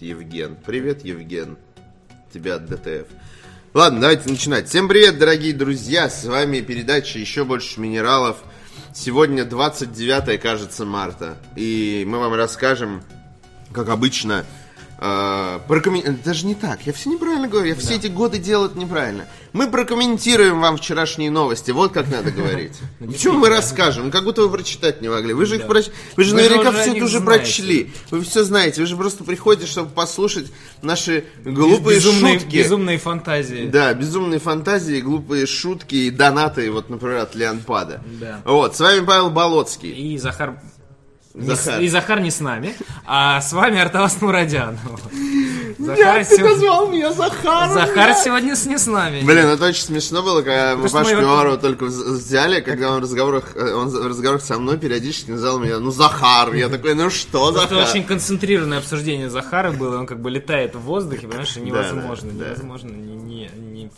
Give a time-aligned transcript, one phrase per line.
[0.00, 0.56] Евген.
[0.64, 1.56] Привет, Евген.
[2.32, 3.06] Тебя от ДТФ.
[3.74, 4.68] Ладно, давайте начинать.
[4.68, 6.08] Всем привет, дорогие друзья.
[6.08, 8.38] С вами передача «Еще больше минералов».
[8.94, 11.36] Сегодня 29, кажется, марта.
[11.54, 13.02] И мы вам расскажем,
[13.72, 14.44] как обычно,
[14.98, 17.68] э, Даже не так, я все неправильно говорю.
[17.68, 19.26] Я все эти годы делал это неправильно.
[19.52, 21.70] Мы прокомментируем вам вчерашние новости.
[21.70, 22.72] Вот как надо говорить.
[22.98, 24.10] Почему мы расскажем?
[24.10, 25.32] Как будто вы прочитать не могли.
[25.32, 27.92] Вы же их Вы же наверняка все это уже прочли.
[28.10, 28.80] Вы все знаете.
[28.80, 30.50] Вы же просто приходите, чтобы послушать
[30.82, 32.56] наши глупые шутки.
[32.56, 33.68] безумные фантазии.
[33.68, 38.02] Да, безумные фантазии, глупые шутки и донаты, вот, например, от Леонпада.
[38.20, 38.42] Да.
[38.44, 39.90] Вот, с вами Павел Болоцкий.
[39.90, 40.60] И Захар...
[41.34, 41.80] не Захар.
[41.80, 42.74] и Захар не с нами,
[43.06, 44.78] а с вами Артавас Мурадян.
[45.78, 47.72] Захар, сего- меня Захаром!
[47.72, 49.20] Захар сегодня с- не с нами.
[49.22, 52.98] Блин, это очень смешно было, когда мы Пашу его- Пивоварова только вз- взяли, когда он
[52.98, 56.52] в разговорах, э, он в разговорах со мной периодически называл меня, ну, Захар.
[56.54, 57.78] Я такой, ну что, Это Захар?
[57.88, 62.50] очень концентрированное обсуждение Захара было, он как бы летает в воздухе, понимаешь, невозможно, да, да.
[62.50, 63.90] невозможно не, не,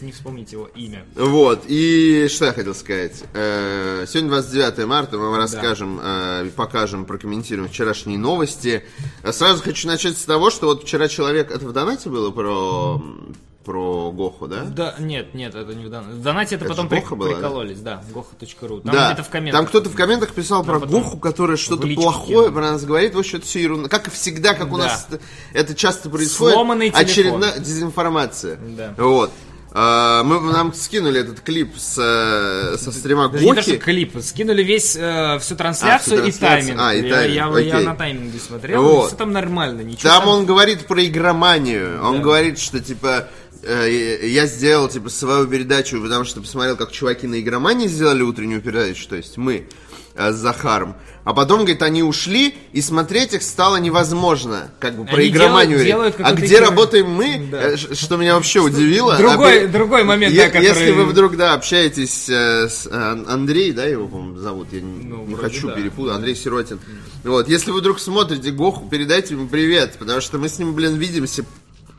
[0.00, 1.04] не, вспомнить его имя.
[1.14, 3.22] Вот, и что я хотел сказать.
[3.34, 8.84] Э, Сегодня 29 марта, мы вам расскажем, э, покажем, прокомментируем вчерашние новости.
[9.30, 13.00] Сразу хочу начать с того, что вот вчера человек, это в донате было про,
[13.64, 14.64] про Гоху, да?
[14.64, 16.12] Да, нет, нет, это не в донате.
[16.14, 17.34] В донате это, Это потом при- была, да?
[17.36, 18.80] прикололись, да, goha.ru.
[18.82, 19.58] Там да, где-то в комментах.
[19.60, 22.52] там кто-то в комментах писал про Гоху, которая что-то плохое кинул.
[22.52, 23.14] про нас говорит.
[23.14, 23.88] В общем, это все ерунда.
[23.88, 24.84] Как и всегда, как у Да.
[24.84, 26.54] нас это- это часто происходит.
[26.54, 27.04] Сломанный телефон.
[27.04, 28.58] Очередная дезинформация.
[28.76, 28.94] Да.
[28.96, 29.30] Вот.
[29.70, 34.16] А, Мы, нам скинули этот клип с, э, со стрима Даже не то, что клип,
[34.22, 36.78] скинули весь, э, всю трансляцию А, всю и тайминг.
[36.80, 37.68] А, и я, тайминг, я- окей.
[37.68, 39.08] я на тайминге смотрел, Вот.
[39.08, 42.02] все там нормально, ничего Там там- он говорит про игроманию.
[42.02, 42.22] Он Да.
[42.22, 43.28] говорит, что типа
[43.62, 48.62] э, я сделал типа свою передачу, потому что посмотрел, как чуваки на игромании сделали утреннюю
[48.62, 49.68] передачу, то есть мы
[50.16, 50.96] с Захаром.
[51.28, 54.70] А потом, говорит, они ушли, и смотреть их стало невозможно.
[54.78, 55.84] Как бы про Они игроманию.
[55.84, 56.64] делают- делают а где игры.
[56.68, 57.72] работаем мы, Да.
[57.72, 59.14] э, что меня вообще удивило.
[59.18, 63.72] Другой- а, другой момент, да, который- Если вы вдруг, да, общаетесь э, с э, Андрей,
[63.72, 65.74] да, его, по-моему, зовут, я не, Ну, не вроде хочу да.
[65.74, 66.80] перепутать, Андрей Сиротин.
[67.24, 70.96] Вот, если вы вдруг смотрите Гоху, передайте ему привет, потому что мы с ним, блин,
[70.96, 71.44] видимся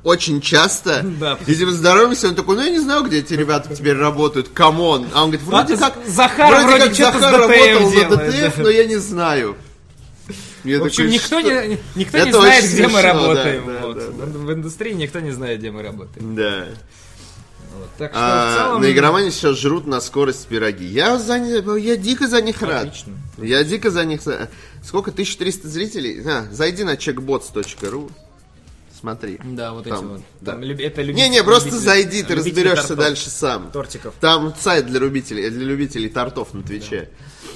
[0.03, 1.05] очень часто.
[1.19, 1.37] Да.
[1.45, 4.82] И типа здороваемся, он такой, ну я не знаю, где эти ребята теперь работают, come
[4.82, 5.07] on.
[5.13, 8.57] А он говорит, вроде как, Захар вроде как что-то с Захар работал на делает, DTF,
[8.57, 8.63] да.
[8.63, 9.57] но я не знаю.
[10.63, 13.13] Я В общем, такой, никто, «Что?» не, никто Это не знает, где мы смешно, да,
[13.13, 13.65] работаем.
[13.65, 13.97] да, вот.
[13.97, 14.25] да, да.
[14.25, 16.35] В индустрии никто не знает, где мы работаем.
[16.35, 16.65] Да.
[17.77, 17.89] Вот.
[17.97, 18.81] Так что А, в целом...
[18.81, 20.85] На игромане сейчас жрут на скорость пироги.
[20.85, 22.87] Я, за я дико за них рад.
[22.87, 23.13] Отлично.
[23.37, 24.21] Я дико за них...
[24.83, 25.11] Сколько?
[25.11, 26.21] 1300 зрителей?
[26.25, 28.11] А, зайди на checkbots.ru.
[28.99, 29.39] Смотри.
[29.43, 30.21] Да, вот эти Там, вот.
[30.41, 30.51] да.
[30.53, 32.97] Там это Не-не, любители- просто любители- зайди, ты разберешься тортов.
[33.05, 33.71] дальше сам.
[33.71, 34.13] Тортиков.
[34.19, 37.09] Там сайт для любителей, для любителей тортов на Твиче.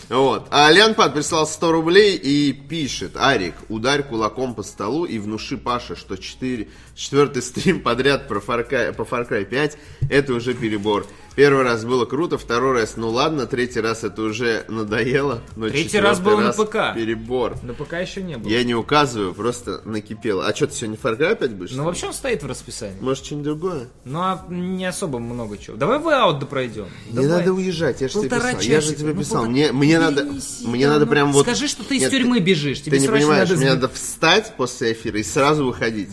[0.10, 0.48] Вот.
[0.52, 3.14] А Леонпад прислал 100 рублей и пишет.
[3.16, 8.70] Арик, ударь кулаком по столу и внуши Паше, что 4, четвертый стрим подряд про Far
[8.70, 9.78] Cry, по Far Cry 5
[10.10, 11.06] это уже перебор.
[11.36, 15.42] Первый раз было круто, второй раз, ну ладно, третий раз это уже надоело.
[15.56, 16.96] Но Третий раз четвертый было на раз ПК.
[16.96, 17.58] Перебор.
[17.64, 18.50] Но пока еще не было.
[18.50, 20.46] Я не указываю, просто накипело.
[20.46, 21.72] А что, ты сегодня Far Cry опять будешь?
[21.72, 22.98] Ну, вообще он стоит в расписании.
[23.02, 23.88] Может, что-нибудь другое?
[24.06, 25.76] Ну, а не особо много чего.
[25.76, 26.88] Давай в аут пройдем.
[27.12, 28.60] Не надо уезжать, я же тебе писал.
[28.62, 29.00] Я же часика.
[29.00, 29.38] тебе Ну, писал.
[29.38, 30.28] полтора- Мне, мне надо,
[30.66, 31.44] мне надо ну, прям вот...
[31.44, 32.82] Скажи, что ты из Нет, тюрьмы бежишь.
[32.84, 33.60] Тебе Ты не понимаешь, надо...
[33.60, 36.10] мне надо встать после эфира и сразу выходить.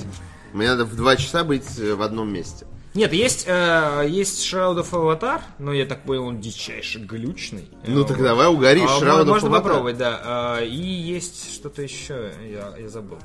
[0.55, 2.67] Мне надо в два часа быть э, в одном месте.
[2.93, 4.41] Нет, есть, э, есть
[4.81, 7.69] of Avatar, но я так понял, он дичайше глючный.
[7.87, 8.25] Ну так вот.
[8.25, 10.21] давай угори, А, of Можно попробовать, да.
[10.25, 13.19] А, И есть что-то еще, я, я забыл.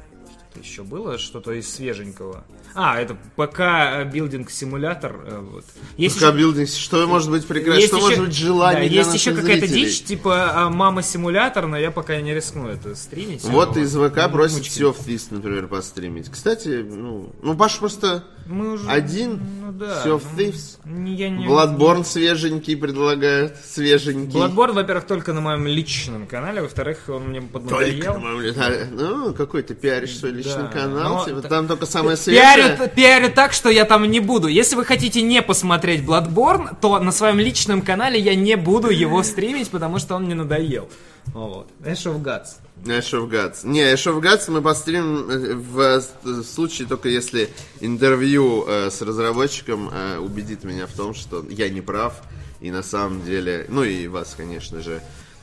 [0.62, 2.44] Еще было, что-то из свеженького.
[2.74, 5.20] А, это ПК билдинг симулятор.
[5.26, 5.66] э, Вот.
[5.98, 8.98] Есть еще- билдинг, что может быть прекрасно, есть что еще- может быть желание да, для
[9.02, 13.44] есть еще какая-то дичь, типа а, мама-симулятор, но я пока не рискну это стримить.
[13.44, 14.70] Вот Ну, из ВК ну, просит мучки.
[14.70, 16.30] все в Fist, например, постримить.
[16.30, 18.88] Кстати, ну, ну Паш просто Мы уже...
[18.90, 20.04] один, Ну да.
[20.06, 21.16] Sea of ну, Thieves.
[21.18, 21.48] Я не...
[21.48, 24.38] Bloodborne свеженький предлагают, свеженький.
[24.40, 28.14] Bloodborne, во-первых, только на моем личном канале, во-вторых, он мне Только, поднадоел.
[28.14, 28.88] по-моему, летали.
[28.92, 30.68] Ну, какой ты пиаришь свой личный Да.
[30.68, 32.44] канал, Но типа, там только самое свежее.
[32.44, 34.48] Пиарю, пиарю так, что я там не буду.
[34.48, 39.24] Если вы хотите не посмотреть Bloodborne, то на своем личном канале я не буду его
[39.24, 40.90] стримить, потому что он мне надоел.
[41.28, 41.68] Вот.
[41.82, 42.58] Ash of Gods.
[42.86, 43.60] Ash of Gods.
[43.64, 47.50] Не, Ash of Gods мы постримим э, в э, случае только если
[47.80, 52.22] интервью э, с разработчиком э, убедит меня в том, что я не прав,
[52.62, 55.02] и на самом деле, ну и вас, конечно же,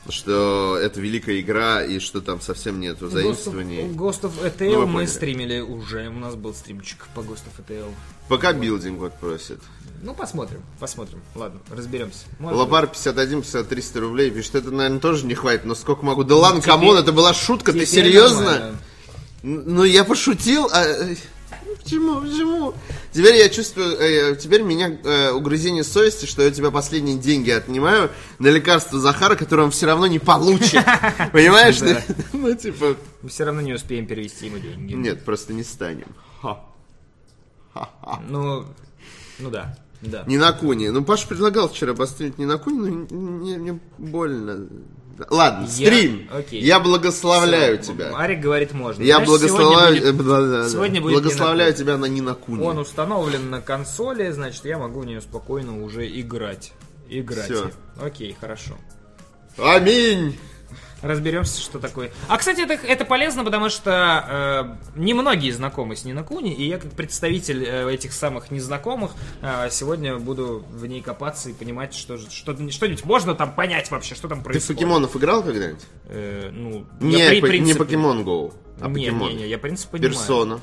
[0.09, 3.83] что это великая игра, и что там совсем нету заимствований.
[3.83, 6.09] Ghost of Ну, ETL вы мы стримили уже.
[6.09, 7.93] У нас был стримчик по Ghost of ETL.
[8.27, 9.59] Пока билдинг вот просит.
[10.01, 11.21] Ну, посмотрим, посмотрим.
[11.33, 12.25] Ладно, разберемся.
[12.39, 16.25] Может Лопар 51, 50, 300 рублей пишет, это, наверное, тоже не хватит, но сколько могу?
[16.25, 18.51] Да ладно, камон, это была шутка, ты серьезно?
[18.51, 18.77] нормально.
[19.43, 20.85] Ну, я пошутил, а...
[21.83, 22.73] Почему, почему?
[23.11, 27.51] Теперь я чувствую, э, теперь меня э, угрызение совести, что я у тебя последние деньги
[27.51, 28.09] отнимаю
[28.39, 30.83] на лекарство Захара, которое он все равно не получит.
[31.33, 31.79] Понимаешь?
[31.79, 32.01] Да.
[32.33, 34.93] Ну, типа, Мы все равно не успеем перевести ему деньги.
[34.93, 36.07] нет, просто не станем.
[38.29, 38.65] Ну,
[39.39, 40.23] ну да, да.
[40.27, 40.89] Не на куни.
[40.89, 43.19] Ну, Паша предлагал вчера постримить не на куни, но
[43.57, 44.67] мне больно.
[45.29, 46.29] Ладно, Я- стрим.
[46.33, 46.61] окей.
[46.61, 48.11] Я благословляю Всё, тебя.
[48.17, 49.03] Арик говорит, можно.
[49.03, 50.69] Я Знаешь, благословляю, сегодня да, да, да.
[50.69, 52.63] сегодня будет благословляю тебя на не на куни.
[52.65, 56.73] Он установлен на консоли, значит, я могу в нее спокойно уже играть.
[57.09, 57.45] Играть.
[57.45, 57.69] Всё.
[58.01, 58.73] Окей, хорошо.
[59.57, 60.37] Аминь.
[61.03, 62.11] Разберемся, что такое.
[62.29, 66.91] А, кстати, это, это полезно, потому что э, немногие знакомы с Нинакуни, и я как
[66.93, 69.11] представитель э, этих самых незнакомых
[69.41, 73.91] э, сегодня буду в ней копаться и понимать, что, же- что, что-нибудь можно там понять
[73.91, 74.79] вообще, что там Ты в происходит.
[74.79, 75.83] покемонов играл когда-нибудь?
[76.05, 79.29] Э, ну, Не, я при- по- не принцип- Покемон Go, а не, Покемон.
[79.31, 80.13] не, не, я принцип понимаю.
[80.13, 80.59] Персона.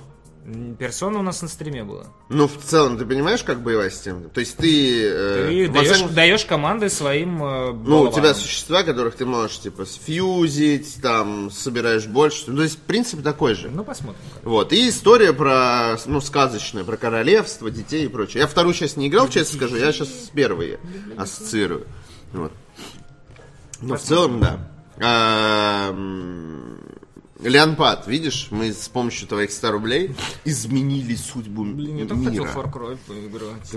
[0.78, 2.06] Персона у нас на стриме была.
[2.30, 4.22] Ну, в целом, ты понимаешь, как боевая система?
[4.30, 5.04] То есть ты...
[5.06, 9.58] э, Ты даешь, всяком- даешь команды своим э, Ну, у тебя существа, которых ты можешь,
[9.60, 12.44] типа, сфьюзить, там, собираешь больше.
[12.46, 13.70] Ну, то есть, принцип такой же.
[13.70, 14.20] Ну, посмотрим.
[14.34, 14.44] как.
[14.44, 18.40] Вот, и история про, ну, сказочная, про королевство, детей и прочее.
[18.40, 20.78] Я вторую часть не играл, честно скажу, я сейчас с первой
[21.18, 21.86] ассоциирую.
[22.32, 22.52] Вот.
[23.82, 24.70] Ну, в целом, да.
[25.02, 25.94] А,
[27.42, 30.14] Леонпад, видишь, мы с помощью твоих 100 рублей
[30.44, 32.30] изменили судьбу Блин, я так мира.
[32.30, 33.72] хотел Far Cry поиграть.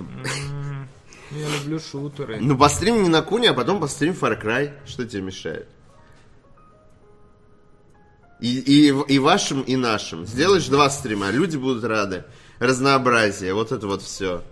[1.32, 2.40] Я люблю шутеры.
[2.40, 4.74] Ну, пострим не на Куне, а потом пострим Far Cry.
[4.86, 5.68] Что тебе мешает?
[8.40, 10.26] И, и, и вашим, и нашим.
[10.26, 12.26] Сделаешь два стрима, люди будут рады.
[12.60, 14.44] Разнообразие, вот это вот все.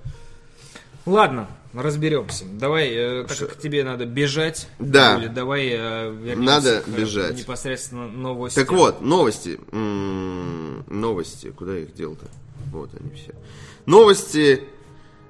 [1.06, 2.46] Ладно, разберемся.
[2.46, 5.16] Давай, э, так как тебе надо бежать, Да.
[5.16, 7.38] Юля, давай э, вернемся Надо к, э, бежать.
[7.40, 8.56] непосредственно новости.
[8.60, 9.60] Так вот, новости.
[9.72, 12.26] М, Новости, куда я их дел-то?
[12.72, 13.34] Вот они все.
[13.86, 14.64] Новости,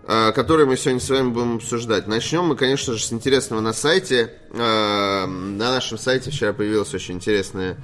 [0.08, 2.08] э, которые мы сегодня с вами будем обсуждать.
[2.08, 4.34] Начнем мы, конечно же, с интересного на сайте.
[4.52, 7.78] Э, На нашем сайте вчера появилась очень интересная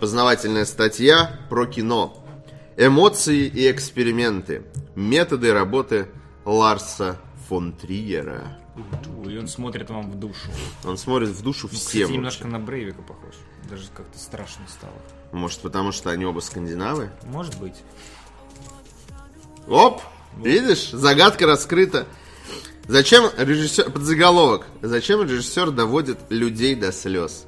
[0.00, 2.16] познавательная статья про кино.
[2.76, 4.62] Эмоции и эксперименты.
[4.94, 6.06] Методы работы
[6.44, 8.58] Ларса фон Триера.
[9.26, 10.50] И он смотрит вам в душу.
[10.84, 12.12] Он смотрит в душу Кстати, всем.
[12.12, 13.34] немножко на Брейвика похож.
[13.68, 14.94] Даже как-то страшно стало.
[15.32, 17.10] Может, потому что они оба скандинавы?
[17.24, 17.76] Может быть.
[19.68, 20.00] Оп!
[20.36, 22.06] Видишь, загадка раскрыта.
[22.86, 23.90] Зачем режиссер...
[23.90, 24.66] Подзаголовок.
[24.82, 27.46] Зачем режиссер доводит людей до слез?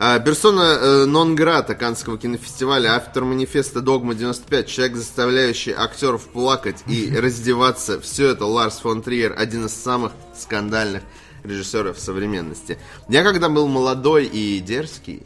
[0.00, 7.12] А, Персона э, нон-грата Каннского кинофестиваля, автор манифеста «Догма 95», человек, заставляющий актеров плакать и
[7.18, 11.02] раздеваться, все это Ларс фон Триер, один из самых скандальных
[11.42, 12.78] режиссеров современности.
[13.08, 15.24] Я когда был молодой и дерзкий,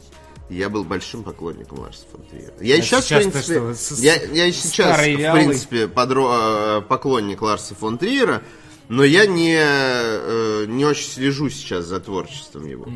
[0.49, 2.53] я был большим поклонником Ларса фон Триера.
[2.59, 7.43] Я А сейчас, в сейчас-то принципе, что, я, я сейчас, в принципе, подро- э, поклонник
[7.43, 8.41] Ларса фон Триера,
[8.89, 12.87] но я не, э, не очень слежу сейчас за творчеством его.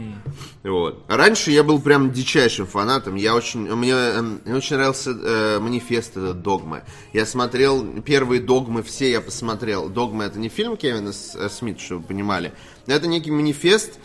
[0.63, 1.03] Вот.
[1.07, 3.15] Раньше я был прям дичайшим фанатом.
[3.15, 6.83] Я очень, мне, э, мне очень нравился э, манифест этот «Догма».
[7.13, 9.89] Я смотрел первые «Догмы», все я посмотрел.
[9.89, 12.53] «Догма»— это не фильм Кевина э, Смит, чтобы вы понимали.
[12.85, 13.99] Это некий манифест,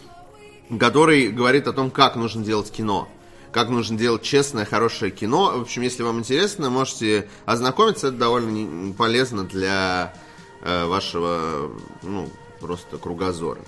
[0.79, 3.09] который говорит о том, как нужно делать кино.
[3.51, 5.53] Как нужно делать честное, хорошее кино.
[5.59, 8.09] В общем, если вам интересно, можете ознакомиться.
[8.09, 10.15] Это довольно полезно для
[10.63, 11.71] вашего,
[12.03, 12.29] ну,
[12.61, 13.61] просто кругозора.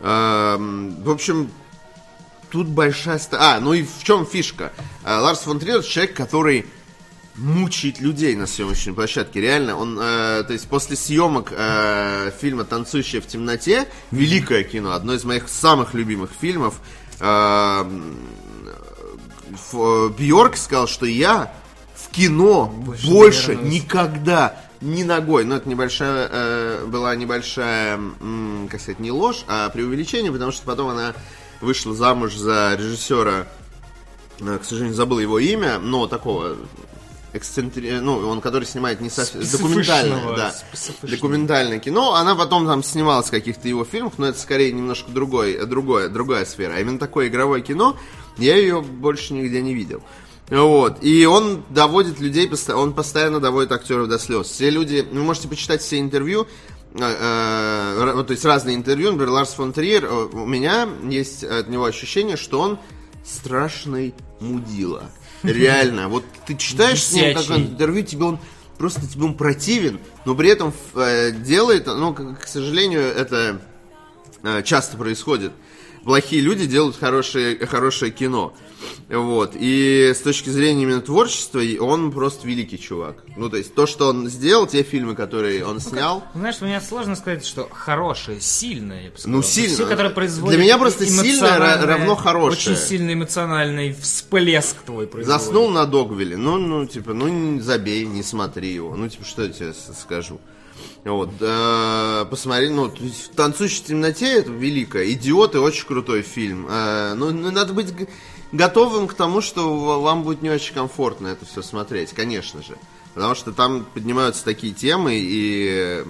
[0.00, 1.50] Эм, в общем,
[2.50, 3.20] тут большая...
[3.32, 4.72] А, ну и в чем фишка?
[5.04, 6.66] Э, Ларс фон Триер человек, который
[7.36, 9.40] мучает людей на съемочной площадке.
[9.40, 15.14] Реально, он, э, то есть после съемок э, фильма «Танцующая в темноте», великое кино, одно
[15.14, 16.74] из моих самых любимых фильмов,
[17.20, 17.84] э,
[19.52, 21.52] Ф- Бьорк сказал, что я
[21.94, 25.44] в кино больше, Больше, никогда ни ногой.
[25.44, 30.64] Но это небольшая э, была небольшая, м, как сказать, не ложь, а преувеличение, потому что
[30.64, 31.14] потом она
[31.60, 33.46] вышла замуж за режиссера,
[34.40, 36.56] э, к сожалению, забыл его имя, но такого
[37.34, 37.98] эксцентри...
[37.98, 39.42] ну, он, который снимает не совсем...
[39.42, 40.54] документальное, да,
[41.02, 42.14] документальное кино.
[42.14, 46.44] Она потом там снималась в каких-то его фильмах, но это скорее немножко другой, другое, другая
[46.44, 46.74] сфера.
[46.74, 47.96] А именно такое игровое кино,
[48.38, 50.02] я ее больше нигде не видел.
[50.48, 51.02] Вот.
[51.02, 54.48] И он доводит людей, он постоянно доводит актеров до слез.
[54.48, 56.46] Все люди, вы можете почитать все интервью,
[56.94, 61.68] э, э, то есть разные интервью, например, Ларс фон Триер, э, у меня есть от
[61.68, 62.78] него ощущение, что он
[63.24, 65.10] страшный мудила.
[65.42, 66.08] Реально.
[66.08, 68.38] Вот ты читаешь с ним какое-то интервью, тебе он
[68.78, 73.60] просто тебе он противен, но при этом э, делает, ну, к, к сожалению, это
[74.42, 75.52] э, часто происходит.
[76.04, 78.54] Плохие люди делают хорошее, хорошее кино.
[79.08, 79.52] Вот.
[79.54, 83.24] И с точки зрения именно творчества, он просто великий чувак.
[83.36, 86.24] Ну, то есть, то, что он сделал, те фильмы, которые он снял...
[86.34, 89.36] Ну, Знаешь, мне сложно сказать, что хорошее, сильное, я бы сказал.
[89.36, 89.74] Ну, сильно.
[89.74, 92.76] Все, которые производят Для меня просто сильное ра- равно хорошее.
[92.76, 95.42] Очень сильный эмоциональный всплеск твой производит.
[95.42, 96.36] Заснул на Догвилле.
[96.36, 98.94] Ну, ну, типа, ну, забей, не смотри его.
[98.96, 100.40] Ну, типа, что я тебе скажу?
[101.04, 105.12] Вот, э, посмотри, ну, то есть «Танцующий в темноте» это великое.
[105.12, 106.66] «Идиоты» очень крутой фильм.
[106.68, 107.92] Э, ну, ну, надо быть
[108.52, 112.78] готовым к тому, что вам будет не очень комфортно это все смотреть, конечно же.
[113.12, 116.04] Потому что там поднимаются такие темы, и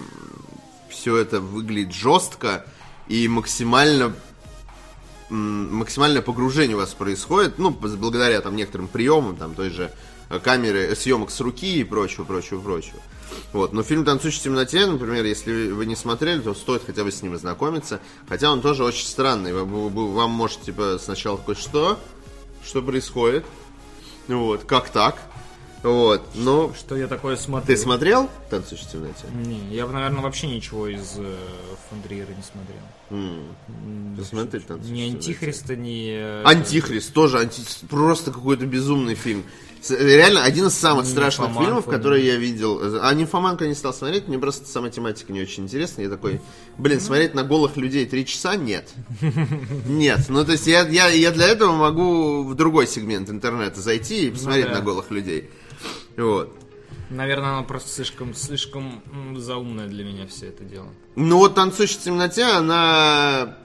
[0.88, 2.64] все это выглядит жестко
[3.08, 4.14] и максимально
[5.28, 9.90] максимальное погружение у вас происходит, ну, благодаря там некоторым приемам, там, той же
[10.28, 13.00] э, камеры, э, съемок с руки и прочего, прочего, прочего.
[13.52, 13.72] Вот.
[13.72, 17.22] Но фильм «Танцующий в темноте», например, если вы не смотрели, то стоит хотя бы с
[17.22, 18.00] ним ознакомиться.
[18.28, 19.52] Хотя он тоже очень странный.
[19.52, 21.98] Вы- вы- вы- Вам может, типа, сначала такой, что?
[22.64, 23.44] Что происходит?
[24.28, 24.64] Вот.
[24.64, 25.18] Как так?
[25.82, 26.22] Вот.
[26.34, 27.66] Но Что я такое смотрю?
[27.66, 29.26] ты смотрел «Танцующий в темноте»?
[29.34, 31.36] Не, я, наверное, вообще ничего из э,
[31.90, 32.80] Фондриера не смотрел.
[33.10, 34.16] М.
[34.16, 35.28] Посмотри «Танцующий Ни в темноте».
[35.30, 36.08] Антихриста, ни...
[36.10, 37.60] э, Антихрист тоже анти...
[37.90, 39.44] просто какой-то безумный фильм.
[39.90, 42.80] Реально один из самых страшных фильмов, которые я видел.
[43.02, 46.02] А нимфоманку я не стал смотреть, мне просто сама тематика не очень интересна.
[46.02, 46.40] Я такой,
[46.78, 48.90] блин, смотреть на голых людей три часа нет.
[49.86, 50.20] Нет.
[50.28, 54.30] Ну, то есть я, я, я для этого могу в другой сегмент интернета зайти и
[54.30, 54.78] посмотреть Ну да.
[54.78, 55.50] на голых людей.
[56.16, 56.56] Вот.
[57.10, 60.88] Наверное, оно просто слишком, слишком м, заумное для меня все это дело.
[61.16, 63.58] Ну вот «Танцующая в темноте», она...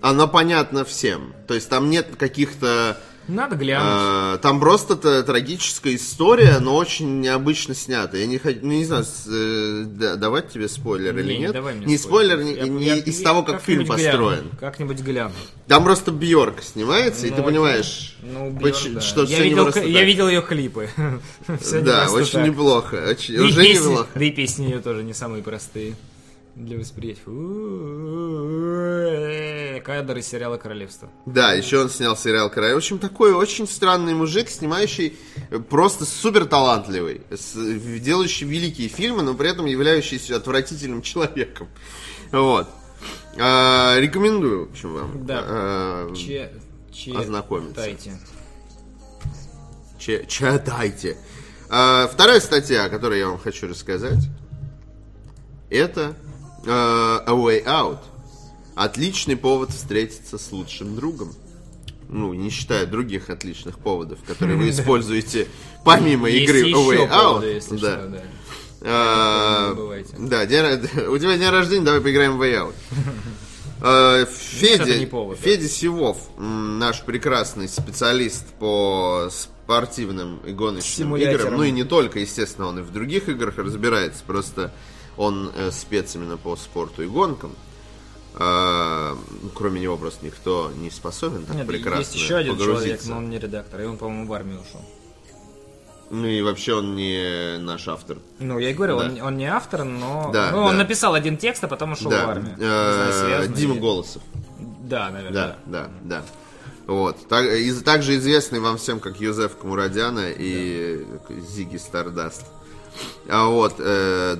[0.00, 1.32] Она понятна всем.
[1.48, 3.00] То есть там нет каких-то...
[3.28, 3.86] Надо глянуть.
[3.88, 8.16] А, Там просто трагическая история, но очень необычно снята.
[8.18, 11.52] Я не, ну, не знаю, с- э, да- давать тебе спойлер или Не, не нет.
[11.52, 12.62] давай мне не спойлер, спойлерить.
[12.62, 14.50] не, Я- не я- из я того, как фильм как-нибудь гляну, построен.
[14.60, 15.34] Как-нибудь гляну.
[15.68, 17.52] Там просто Бьорк снимается, и Ну, ты окей.
[17.52, 19.00] понимаешь, Ну, поч- Бьорк, да.
[19.00, 20.06] что я, все не видел, просто к- я так.
[20.06, 20.90] видел ее клипы.
[20.96, 22.46] Не Да, просто очень так.
[22.48, 23.04] неплохо.
[23.10, 24.08] очень- и уже песни- неплохо.
[24.14, 25.94] Да и песни ее тоже не самые простые
[26.56, 27.22] для восприятия.
[29.80, 31.10] Кадры сериала «Королевство».
[31.26, 32.74] Да, еще он снял сериал «Край».
[32.74, 35.16] В общем, такой очень странный мужик, снимающий
[35.68, 37.22] просто супер талантливый,
[38.00, 41.68] делающий великие фильмы, но при этом являющийся отвратительным человеком.
[42.32, 42.68] Вот.
[43.38, 45.26] А, рекомендую, в общем, вам.
[45.26, 45.42] Да.
[45.46, 46.50] А, Че...
[46.92, 47.74] че- Ознакомиться.
[47.76, 48.12] Дайте.
[49.98, 51.16] че- читайте.
[51.68, 54.24] А, вторая статья, о которой я вам хочу рассказать,
[55.70, 56.14] это
[56.66, 57.98] а, A Way Out.
[58.74, 61.32] Отличный повод встретиться с лучшим другом.
[62.08, 65.48] Ну, не считая других отличных поводов, которые вы используете
[65.84, 67.80] помимо игры A Way Out.
[67.80, 68.06] Да.
[68.06, 68.22] да.
[69.74, 70.04] Ро-
[71.08, 72.74] у тебя день рождения, давай поиграем в Way Out.
[73.80, 75.36] Это Федя.
[75.36, 82.68] Федя Сивов, наш прекрасный специалист по спортивным и гоночным играм, ну и не только, естественно,
[82.68, 84.72] он и в других играх разбирается, просто
[85.16, 87.52] он э, спец именно по спорту и гонкам.
[88.36, 89.16] А,
[89.54, 93.30] кроме него просто никто не способен так Нет, прекрасно есть еще один человек, но он
[93.30, 94.80] не редактор, и он, по-моему, в армию ушел.
[96.10, 98.18] Ну и вообще он не наш автор.
[98.40, 99.04] Ну, я и говорю, Да.
[99.06, 100.78] он, он не автор, но Да, ну, он да.
[100.78, 102.56] написал один текст, а потом ушел в Да, армию.
[102.58, 104.22] Не э, знаю, Дима Голосов.
[104.82, 105.32] Да, наверное.
[105.32, 106.22] Да, да, да.
[106.86, 107.28] Вот.
[107.28, 111.06] Так, из- также известный вам всем, как Юзеф Камурадяна и
[111.48, 112.44] Зиги Стардаст.
[113.28, 114.36] А вот, э,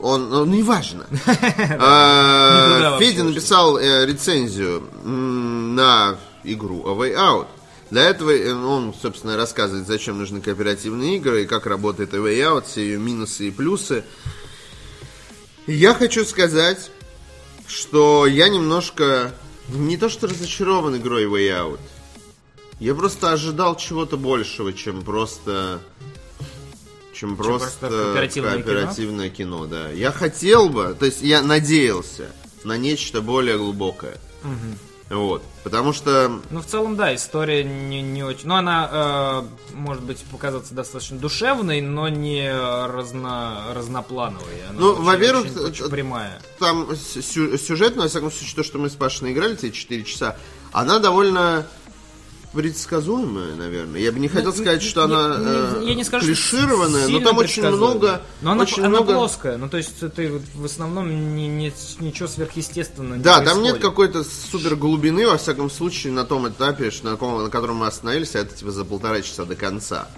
[0.00, 1.06] он, ну, неважно.
[1.26, 7.46] Вообще Федя написал э, рецензию на игру A Way Out.
[7.90, 12.38] Для этого э, он, собственно, рассказывает, зачем нужны кооперативные игры и как работает A Way
[12.40, 14.04] Out, все ее минусы и плюсы.
[15.66, 16.90] Я хочу сказать,
[17.66, 19.32] что я немножко
[19.68, 21.80] не то что разочарован игрой Way Out.
[22.78, 25.80] Я просто ожидал чего-то большего, чем просто
[27.18, 28.64] чем просто, просто кооперативное кино?
[28.64, 29.90] кооперативное кино, да.
[29.90, 32.30] Я хотел бы, то есть я надеялся
[32.64, 34.16] на нечто более глубокое.
[35.10, 35.42] Вот.
[35.64, 38.46] Потому что Ну, в целом, да, история не, не очень...
[38.46, 44.62] Ну, она, э, может быть, показаться достаточно душевной, но не разно, разноплановой.
[44.68, 46.42] Она Ну, во-первых, это- прямая.
[46.58, 50.36] там сю- сюжетно, во всяком случае, то, что мы с Пашей наиграли, эти 4 часа,
[50.72, 51.66] она довольно
[52.52, 54.00] предсказуемая, наверное.
[54.00, 57.20] Я бы не хотел сказать, что Не- она не- э, я не скажу, клишированная, но
[57.20, 58.22] там очень много...
[58.40, 59.14] Но она, очень она много...
[59.14, 63.78] плоская, ну то есть ты в основном не, не- ничего сверхъестественного не Да, там нет
[63.78, 67.86] какой-то супер глубины, во всяком случае, на том этапе, что- на, ком- на котором мы
[67.86, 70.08] остановились, а это типа за полтора часа до конца.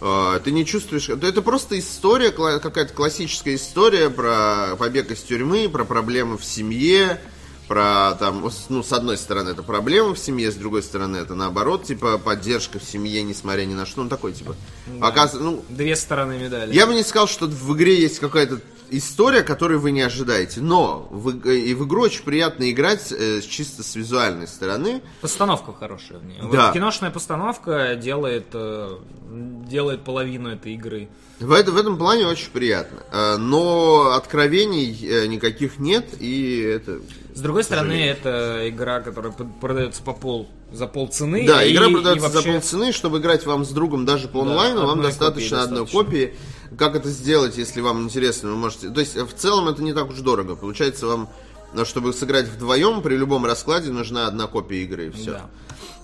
[0.00, 1.08] А, Ты не чувствуешь...
[1.08, 7.20] Это просто история, кла- какая-то классическая история про побег из тюрьмы, про проблемы в семье,
[7.68, 11.84] про там, ну, с одной стороны, это проблема в семье, с другой стороны, это наоборот,
[11.84, 14.56] типа, поддержка в семье, несмотря ни на что, ну, такой, типа,
[15.00, 16.74] оказ- ну, Две стороны медали.
[16.74, 18.60] я бы не сказал, что в игре есть какая-то
[18.90, 23.82] история, которую вы не ожидаете, но в, и в игру очень приятно играть э, чисто
[23.82, 25.02] с визуальной стороны.
[25.20, 26.38] Постановка хорошая в ней.
[26.40, 26.72] Вот Да.
[26.72, 28.96] киношная постановка делает, э,
[29.30, 31.08] делает половину этой игры.
[31.38, 33.00] В, это- в этом плане очень приятно.
[33.12, 37.00] Э, Но откровений э, никаких нет, и это...
[37.38, 41.46] С другой стороны, это игра, которая продается по пол, за полцены.
[41.46, 44.50] Да, и- игра продается вообще- за полцены, чтобы играть вам с другом даже по Да,
[44.50, 46.04] онлайну, вам одной достаточно копии одной достаточно.
[46.04, 46.34] копии.
[46.76, 48.90] Как это сделать, если вам интересно, вы можете...
[48.90, 50.56] То есть, в целом, это не так уж дорого.
[50.56, 51.28] Получается, вам,
[51.74, 55.30] ну, чтобы сыграть вдвоем, при любом раскладе нужна одна копия игры, и все.
[55.30, 55.50] Да.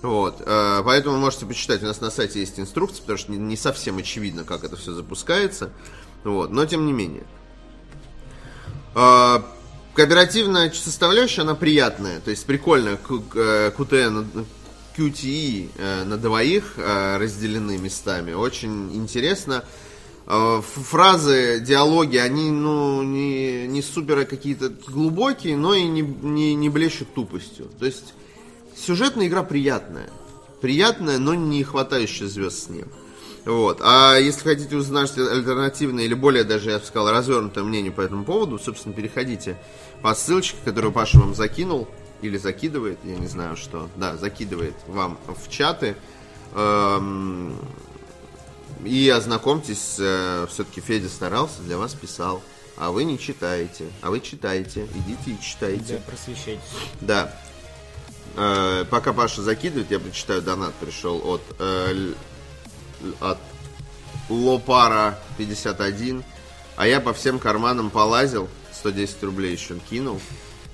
[0.03, 3.57] Вот, э, поэтому можете почитать, у нас на сайте есть инструкция, потому что не, не
[3.57, 5.69] совсем очевидно, как это все запускается,
[6.23, 7.25] вот, но тем не менее.
[9.95, 14.45] Кооперативная составляющая, она приятная, то есть прикольная, Q- э, QTE
[14.97, 19.63] QTE э, на двоих э, разделены местами, очень интересно.
[20.27, 27.13] Фразы, диалоги, они ну, не, не супер какие-то глубокие, но и не, не, не блещут
[27.13, 27.69] тупостью.
[27.77, 28.15] То есть
[28.75, 30.09] сюжетная игра приятная.
[30.61, 32.89] Приятная, но не хватающая звезд с неба.
[33.45, 33.81] Вот.
[33.83, 38.25] А если хотите узнать альтернативное или более даже, я бы сказал, развернутое мнение по этому
[38.25, 39.57] поводу, собственно, переходите
[40.01, 41.87] по ссылочке, которую Паша вам закинул.
[42.21, 43.89] Или закидывает, я не знаю что.
[43.97, 45.95] Да, закидывает вам в чаты.
[46.53, 47.57] Эм,
[48.83, 49.93] И ознакомьтесь,
[50.49, 52.41] все-таки Федя старался, для вас писал.
[52.77, 53.85] А вы не читаете.
[54.01, 54.87] А вы читаете.
[54.95, 55.95] Идите и читайте.
[55.95, 56.63] Да, просвещайтесь.
[57.01, 57.33] Да.
[58.35, 62.13] Э, пока Паша закидывает, я прочитаю донат пришел от, э,
[63.21, 63.37] от
[64.29, 66.23] Лопара 51.
[66.75, 68.49] А я по всем карманам полазил,
[68.85, 70.21] 110 рублей еще кинул.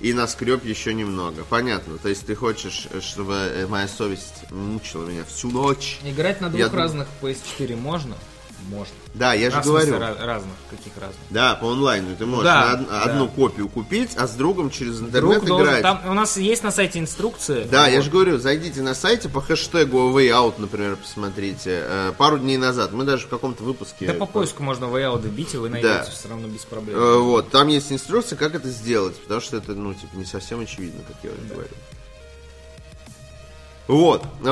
[0.00, 1.44] И наскреб еще немного.
[1.48, 1.96] Понятно.
[1.96, 6.00] То есть ты хочешь, э, чтобы э, моя совесть мучила меня всю ночь.
[6.04, 8.16] Играть на двух Я разных PS4 можно?
[8.70, 8.94] Можно.
[9.14, 9.98] Да, я же А, говорю.
[9.98, 11.18] разных, каких разных?
[11.30, 13.02] Да, по онлайну ты можешь Да, од- да.
[13.02, 15.82] одну копию купить, а с другом через интернет Друг должен- играть.
[15.82, 17.64] Там у нас есть на сайте инструкция.
[17.66, 18.04] Да, я Вот.
[18.04, 21.82] же говорю, зайдите на сайте по хэштегу Way Out, например, посмотрите.
[21.84, 24.06] Э, пару дней назад мы даже в каком-то выпуске.
[24.06, 26.04] Да по поиску можно way out вбить, и вы найдете Да.
[26.10, 26.98] все равно без проблем.
[26.98, 30.60] Э, вот, там есть инструкция, как это сделать, потому что это, ну, типа, не совсем
[30.60, 31.68] очевидно, как я уже говорю.
[33.92, 34.22] Вот.
[34.42, 34.44] э,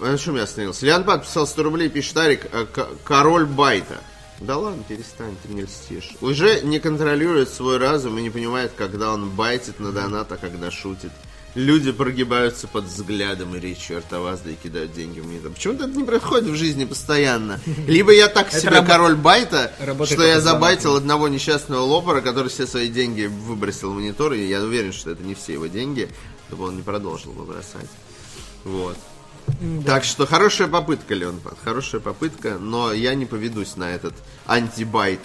[0.00, 0.86] На чем я остановился?
[0.86, 3.98] Леонпад писал 100 рублей, пишет Арик, к- король байта.
[4.40, 6.10] Да ладно, перестань, ты мне льстишь.
[6.20, 10.70] Уже не контролирует свой разум и не понимает, когда он байтит на донат, а когда
[10.70, 11.10] шутит.
[11.56, 15.50] Люди прогибаются под взглядом и речью Артовазда и кидают деньги в монитор.
[15.50, 17.58] Почему-то это не происходит в жизни постоянно.
[17.88, 19.72] Либо я так Это себе рабо- король байта,
[20.04, 24.60] что я забайтил одного несчастного лопара, который все свои деньги выбросил в монитор, и я
[24.62, 26.08] уверен, что это не все его деньги,
[26.46, 27.44] чтобы он не продолжил бы
[28.68, 28.98] Вот.
[29.86, 34.14] Так что хорошая попытка, Леонпад, хорошая попытка, но я не поведусь на этот
[34.46, 35.20] антибайт,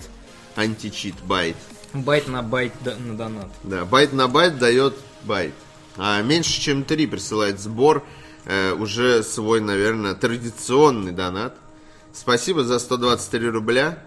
[0.56, 1.58] античит байт.
[1.94, 3.50] Байт на байт да- на донат.
[3.64, 5.54] Да, байт на байт дает байт.
[5.98, 8.04] А меньше чем 3 присылает сбор
[8.46, 11.56] э, уже свой, наверное, традиционный донат.
[12.14, 14.04] Спасибо за 123 рубля.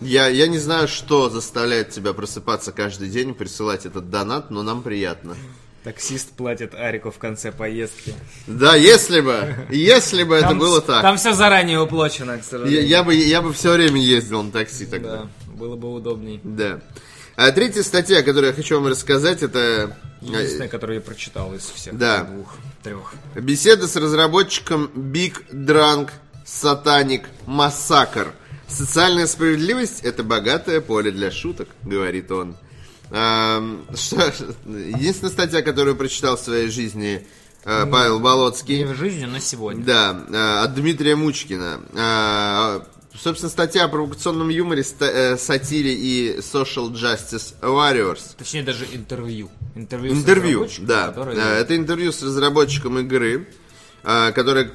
[0.00, 4.62] Я, я не знаю, что заставляет тебя просыпаться каждый день и присылать этот донат, но
[4.62, 5.36] нам приятно.
[5.84, 8.14] Таксист платит Арику в конце поездки.
[8.46, 11.02] Да, если бы, если бы это было так.
[11.02, 12.86] Там все заранее уплочено, к Я, сожалению.
[12.86, 15.16] я бы, я бы все время ездил на такси тогда.
[15.16, 16.40] Да, было бы удобней.
[16.42, 16.80] Да.
[17.36, 21.62] А третья статья, которую я хочу вам рассказать, это э, Единственное, которое я прочитал из
[21.62, 22.24] всех Да.
[22.24, 23.14] двух, трех.
[23.36, 26.10] Беседа с разработчиком Big Drunk
[26.44, 28.28] Satanic Massacre.
[28.66, 32.56] Социальная справедливость– это богатое поле для шуток, говорит он.
[33.10, 34.32] Что-
[34.66, 37.26] единственная статья, которую прочитал в своей жизни
[37.64, 39.84] э, Павел Не Болоцкий, в жизни, но сегодня.
[39.84, 41.80] да, э, от Дмитрия Мучкина.
[41.96, 42.82] А,
[43.20, 48.20] Собственно, статья о провокационном юморе, э, сатире и social justice warriors.
[48.36, 49.50] Точнее, даже интервью.
[49.74, 51.08] Интервью, Интервью, да.
[51.08, 53.48] который- Э, Это интервью с разработчиком игры,
[54.04, 54.70] э, которая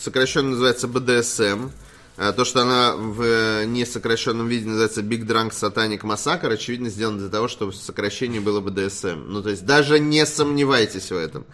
[0.00, 1.70] сокращенно называется BDSM.
[2.16, 7.18] Э, То, что она в э, несокращенном виде называется Big Drunk Satanic Massacre, очевидно сделано
[7.18, 9.26] для того, чтобы сокращение было BDSM.
[9.26, 11.44] Ну, то есть даже не сомневайтесь в этом.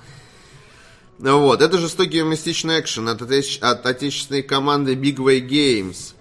[1.18, 6.14] Вот, это жестокий юмористичный экшен от, отеч- от отечественной команды Big Way Games,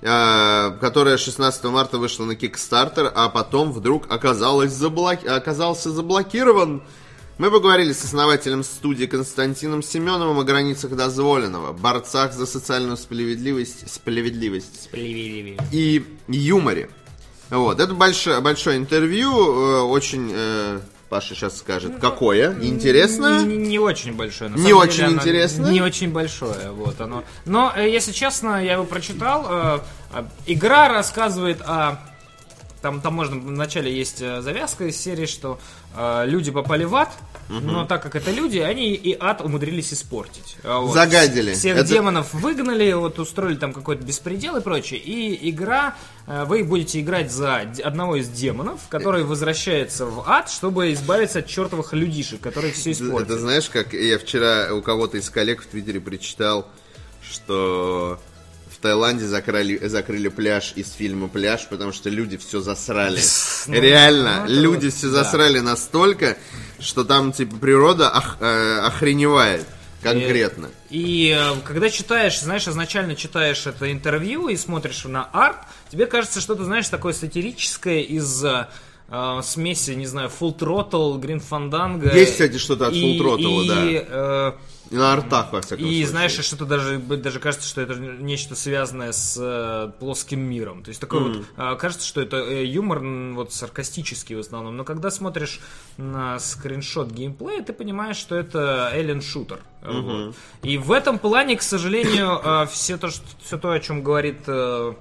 [0.00, 4.06] э, которая 16 марта вышла на Kickstarter, а потом вдруг
[4.68, 5.26] заблок...
[5.26, 6.82] оказался заблокирован.
[7.38, 14.90] Мы поговорили с основателем студии Константином Семеновым о границах дозволенного, борцах за социальную справедливость, справедливость
[14.90, 15.58] Плевели.
[15.70, 16.90] и юморе.
[17.48, 21.98] Вот, это большое, большое интервью, э, очень э, Паша сейчас скажет.
[22.00, 22.54] Какое?
[22.62, 23.42] Интересное?
[23.42, 24.50] Не, не очень большое.
[24.50, 25.70] На Не очень оно интересное?
[25.70, 27.24] Не очень большое, вот оно.
[27.44, 29.82] Но, э, если честно, я его прочитал.
[30.46, 31.98] Игра рассказывает о...
[32.82, 35.60] Там, там можно, вначале есть э, завязка из серии, что
[35.96, 37.10] э, люди попали в ад,
[37.48, 40.56] но так как это люди, они и ад умудрились испортить.
[40.64, 41.54] А вот Загадили.
[41.54, 44.98] Всех Это- демонов выгнали, вот устроили там какой-то беспредел и прочее.
[44.98, 45.94] И игра,
[46.26, 51.46] э, вы будете играть за одного из демонов, который возвращается в ад, чтобы избавиться от
[51.46, 53.22] чертовых людишек, которые все испортили.
[53.22, 56.66] Это знаешь, как я вчера у кого-то из коллег в Твиттере прочитал,
[57.22, 58.18] что
[58.82, 63.20] Таиланде закрыли, закрыли пляж из фильма «Пляж», потому что люди все засрали.
[63.68, 65.22] Ну, Реально, ну, люди вот, все да.
[65.24, 66.36] засрали настолько,
[66.80, 69.64] что там, типа, природа ох- э, охреневает
[70.02, 70.68] конкретно.
[70.90, 75.58] И э, когда читаешь, знаешь, изначально читаешь это интервью и смотришь на арт,
[75.90, 78.66] тебе кажется, что ты знаешь такое сатирическое из э,
[79.08, 82.12] э, смеси, не знаю, Full Throttle, Green Fandango.
[82.14, 83.76] Есть, кстати, что-то от и- Full Throttle, и, да.
[84.08, 84.52] э,
[84.92, 86.06] На артах, во всяком И случае.
[86.06, 90.82] знаешь, что-то даже, даже кажется, что это нечто связанное с э, плоским миром.
[90.82, 93.00] То есть такой вот, э, кажется, что это э, юмор
[93.34, 94.76] вот саркастический в основном.
[94.76, 95.60] Но когда смотришь
[95.96, 99.60] на скриншот геймплея, ты понимаешь, что это Alien Шутер.
[99.82, 100.34] Вот.
[100.62, 104.42] И в этом плане, к сожалению, э, все то, что, все то, о чем говорит
[104.46, 104.94] э,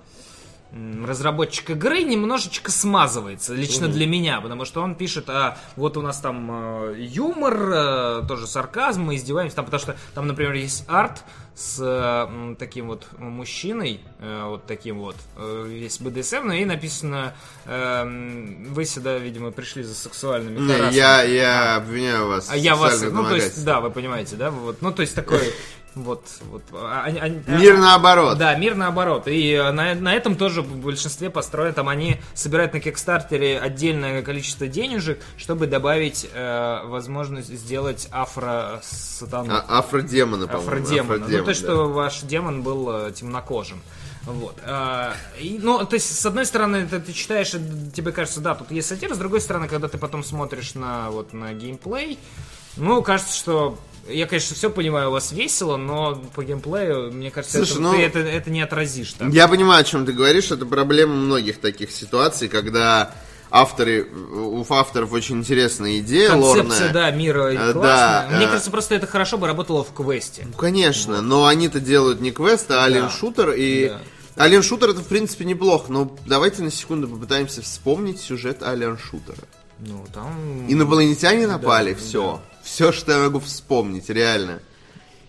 [0.71, 6.19] разработчик игры немножечко смазывается, лично для меня, потому что он пишет, а вот у нас
[6.19, 11.23] там э, юмор, э, тоже сарказм, мы издеваемся, там, потому что там, например, есть арт
[11.55, 17.33] с э, таким вот мужчиной, э, вот таким вот, весь БДСМ, ну и написано,
[17.65, 20.95] вы сюда, видимо, пришли за сексуальными Не, карасами».
[20.95, 24.81] я, я обвиняю вас А я вас, ну то есть, да, вы понимаете, да, вот,
[24.81, 25.53] ну то есть такой,
[25.95, 28.37] вот, вот, а- а- а- Мир наоборот.
[28.37, 29.27] да, мир наоборот.
[29.27, 31.73] И э, на, на этом тоже в большинстве построено.
[31.73, 39.53] Там они собирают на Кикстартере отдельное количество денежек, чтобы добавить э, возможность сделать афро-сатану.
[39.53, 40.67] А- афродемоны, по-моему.
[40.71, 41.07] Афродемона.
[41.09, 41.67] ну, Афродемон, то, есть, да.
[41.67, 43.81] что ваш демон был э, темнокожим.
[44.23, 44.55] Вот.
[44.63, 48.53] А, и, ну, то есть, с одной стороны, ты, ты читаешь, и тебе кажется, да,
[48.55, 52.19] тут есть сатира, с другой стороны, когда ты потом смотришь на, вот, на геймплей,
[52.77, 53.77] ну, кажется, что
[54.11, 57.91] я, конечно, все понимаю, у вас весело, но по геймплею, мне кажется, Слушай, это, ну-
[57.93, 59.13] ты это, это не отразишь.
[59.13, 59.29] Так.
[59.29, 60.51] Я понимаю, о чем ты говоришь.
[60.51, 63.13] Это проблема многих таких ситуаций, когда
[63.49, 66.93] авторы, у авторов очень интересная идея Концепция, лорная.
[66.93, 67.81] да, мира Э, классная.
[68.29, 68.47] да, Мне э.
[68.47, 70.43] кажется, просто это хорошо бы работало в квесте.
[70.45, 73.89] Ну, конечно, но они-то делают не квест, а Alien Shooter, и
[74.37, 74.47] Да.
[74.47, 79.37] Alien Shooter это, в принципе, неплохо, но давайте на секунду попытаемся вспомнить сюжет Alien Shooter.
[79.79, 80.65] Ну, там...
[80.69, 82.39] Инопланетяне напали, все.
[82.63, 84.59] Все, что я могу вспомнить, реально.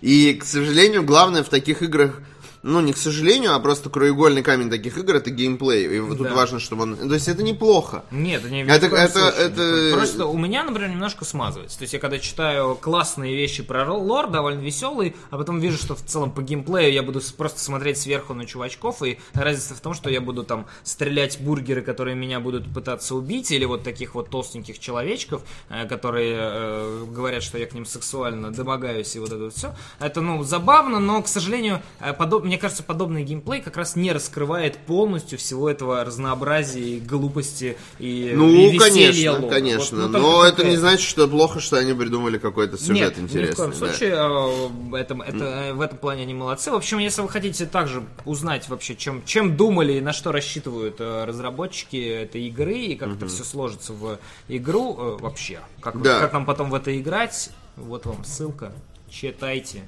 [0.01, 2.21] И, к сожалению, главное в таких играх,
[2.62, 5.96] ну, не к сожалению, а просто краеугольный камень таких игр это геймплей.
[5.96, 6.35] И вот тут Да.
[6.35, 6.96] важно, чтобы он...
[6.96, 8.05] То есть это неплохо.
[8.11, 11.79] Нет, не, Это- это- это- Просто у меня, например, немножко смазывается.
[11.79, 15.77] То есть я когда читаю классные вещи про ро- лор, довольно веселые, а потом вижу,
[15.79, 19.81] что в целом по геймплею я буду просто смотреть сверху на чувачков, и разница в
[19.81, 24.14] том, что я буду там стрелять бургеры, которые меня будут пытаться убить, или вот таких
[24.14, 29.29] вот толстеньких человечков, э, которые э, говорят, что я к ним сексуально домогаюсь, и вот
[29.33, 29.75] это вот все.
[29.98, 34.12] Это, ну, забавно, но, к сожалению, э, подоб- мне кажется, подобный геймплей как раз не
[34.12, 39.49] раскрывает полностью всего этого разнообразия и глупости и, Ну, и конечно, лора.
[39.49, 40.03] конечно.
[40.03, 43.49] Вот, ну, но это не значит, что плохо, что они придумали какой-то сюжет Нет, интересный.
[43.49, 43.77] ни в коем да.
[43.77, 44.11] случае.
[44.11, 46.71] э, Это, это, э, в этом плане они молодцы.
[46.71, 50.97] В общем, если вы хотите также узнать вообще, чем, чем думали и на что рассчитывают
[50.99, 56.21] э, разработчики этой игры, и как это все сложится в игру э, вообще, как, Да.
[56.21, 58.73] как нам потом в это играть, вот вам ссылка,
[59.09, 59.85] читайте.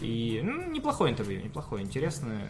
[0.00, 2.48] И ну, неплохое интервью, неплохое, интересное.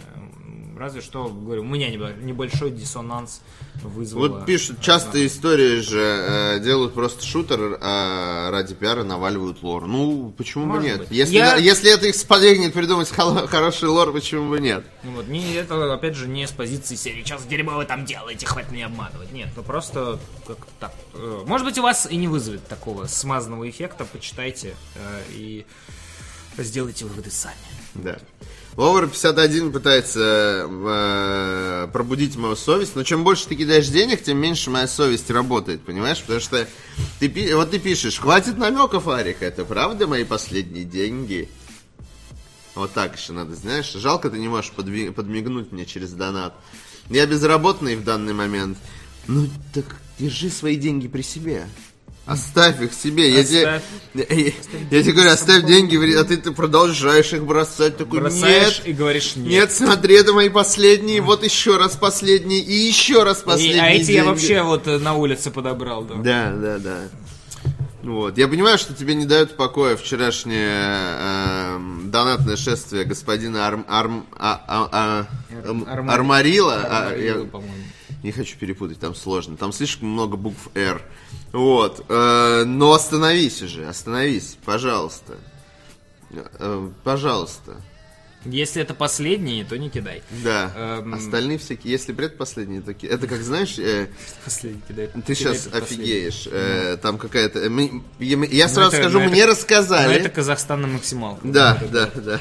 [0.77, 3.43] Разве что, говорю, у меня небо- небольшой диссонанс
[3.85, 4.27] вызвало.
[4.29, 9.87] Вот пишут, часто истории же э, делают просто шутер, а ради пиара наваливают лор.
[9.87, 10.99] Ну, почему бы Может нет?
[10.99, 11.11] быть.
[11.13, 14.85] Если, Я- если это их сподвигнет придумать хо- хороший лор, почему бы нет?
[15.05, 18.45] Ну Вот, не, это, опять же, не с позиции серии «Сейчас дерьмо вы там делаете,
[18.45, 19.31] хватит меня обманывать».
[19.31, 20.93] Нет, ну просто как так.
[21.15, 25.67] э, Может быть, у вас и не вызовет такого смазанного эффекта, почитайте э, и
[26.59, 27.57] сделайте выводы сами.
[27.95, 28.19] Да.
[28.77, 34.71] Ловер 51 пытается э, пробудить мою совесть, но чем больше ты кидаешь денег, тем меньше
[34.71, 36.21] моя совесть работает, понимаешь?
[36.21, 36.67] Потому что
[37.21, 41.49] ты, вот ты пишешь, хватит намеков, Арик, это правда мои последние деньги?
[42.75, 43.93] Вот так еще надо, знаешь?
[43.93, 46.55] Жалко, ты не можешь подви- подмигнуть мне через донат.
[47.11, 48.77] Я безработный в данный момент.
[49.29, 49.85] Ну, так
[50.19, 51.67] держи свои деньги при себе.
[52.27, 53.31] Оставь их себе.
[53.31, 53.83] Я тебе, Оставь.
[54.15, 54.25] я,
[54.99, 57.99] я тебе говорю, оставь деньги, а ты, ты продолжаешь их бросать.
[57.99, 59.47] Такой, Бросаешь нет, и говоришь «нет».
[59.47, 63.91] нет, смотри, это мои последние, вот еще раз последние, и еще раз И- последние а
[63.91, 64.27] эти я деньги.
[64.29, 66.15] вообще вот э, на улице подобрал, да.
[66.15, 66.99] Да, да, да.
[68.03, 68.39] Вот.
[68.39, 74.63] Я понимаю, что тебе не дает покоя вчерашнее э, донатное шествие господина Арм, Арм, а,
[74.67, 75.27] а, а,
[75.69, 76.75] Ам- Арма- Армарила.
[76.85, 77.37] А, я.
[78.25, 79.57] Не хочу перепутать, там сложно.
[79.57, 81.01] Там слишком много букв «Р».
[81.53, 82.05] Вот.
[82.09, 85.35] Э, но остановись уже, остановись, пожалуйста.
[86.33, 87.77] Э, пожалуйста.
[88.47, 90.23] Если это последний, то не кидай.
[90.43, 90.71] Да.
[90.77, 91.15] Эм.
[91.15, 91.93] Остальные всякие.
[91.93, 94.09] Если предпоследние, то ки- это как знаешь, э,
[94.45, 95.07] Последний кидай.
[95.07, 96.47] ты Кидай сейчас офигеешь.
[96.51, 97.59] Э, там какая-то.
[97.61, 97.71] э,
[98.19, 100.15] Я, сразу это- скажу, ну, это- мне Ну, рассказали.
[100.17, 101.41] это Казахстан на максималку.
[101.47, 102.41] Да, да, да.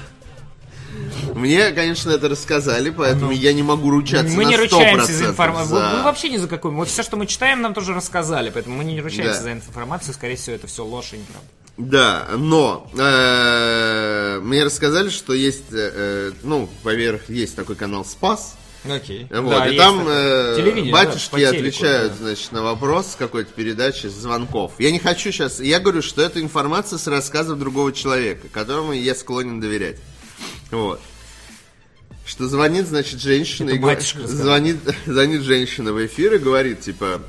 [1.34, 5.26] Мне, конечно, это рассказали, поэтому я не могу ручаться Ну, Мы не 100% ручаемся за
[5.26, 5.76] информацию.
[5.78, 6.76] за- Мы вообще ни за какую.
[6.76, 8.50] Вот все, что мы читаем, нам тоже рассказали.
[8.54, 9.44] Поэтому мы не ручаемся Да.
[9.44, 10.14] за информацию.
[10.14, 11.48] Скорее всего, это все ложь и неправда.
[11.76, 18.56] Да, но э, мне рассказали, что есть, э, ну, поверх, есть такой канал Спас.
[18.88, 19.28] Окей.
[19.32, 22.26] Вот, Да, и там э, да, батюшки телеку, отвечают, да.
[22.26, 24.74] значит, на вопрос какой-то передачи звонков.
[24.78, 29.16] Я не хочу сейчас, я говорю, что это информация с рассказов другого человека, которому я
[29.16, 29.98] склонен доверять.
[30.74, 31.00] Вот.
[32.26, 37.22] Что звонит, значит, женщина Это и батюшка звонит, звонит женщина в эфир и говорит, типа,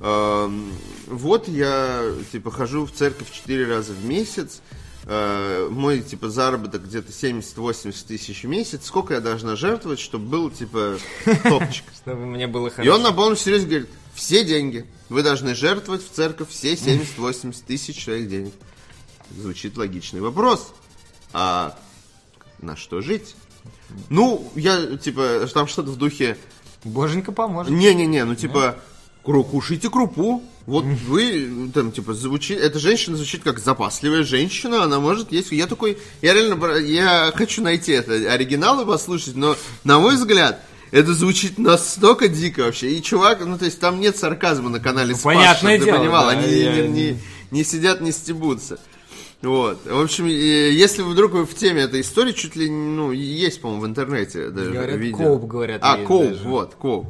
[0.00, 0.72] «Эм,
[1.06, 4.60] вот я, типа, хожу в церковь 4 раза в месяц,
[5.04, 10.50] э, мой, типа, заработок где-то 70-80 тысяч в месяц, сколько я должна жертвовать, чтобы был,
[10.50, 10.98] типа,
[11.44, 11.84] топчик.
[11.94, 12.94] Чтобы мне было И хорошо.
[12.94, 18.04] он на полном серьезе говорит, все деньги, вы должны жертвовать в церковь все 70-80 тысяч
[18.04, 18.52] своих денег.
[19.38, 20.72] Звучит логичный вопрос.
[21.32, 21.78] А
[22.62, 23.34] на что жить?
[24.08, 26.36] Ну, я, типа, там что-то в духе,
[26.84, 27.72] Боженька поможет.
[27.72, 28.76] не-не-не, ну типа,
[29.24, 30.42] кру- кушайте крупу.
[30.66, 35.50] Вот вы, там, типа, звучит, эта женщина звучит как запасливая женщина, она может есть.
[35.50, 40.60] Я такой, я реально, я хочу найти это оригинал и послушать, но, на мой взгляд,
[40.92, 42.92] это звучит настолько дико вообще.
[42.92, 45.98] И чувак, ну то есть там нет сарказма на канале Спас, понятное чтоб ты дело,
[45.98, 47.18] понимал, да, они я- не, не-
[47.50, 48.78] не сидят, не стебутся.
[49.42, 49.86] Вот.
[49.86, 53.86] В общем, если вдруг вы в теме этой истории, чуть ли, ну, есть, по-моему, в
[53.86, 55.16] интернете даже Говорят, видео.
[55.16, 56.48] Коуп, говорят, А, Коуп, даже.
[56.48, 57.06] вот, Коуп.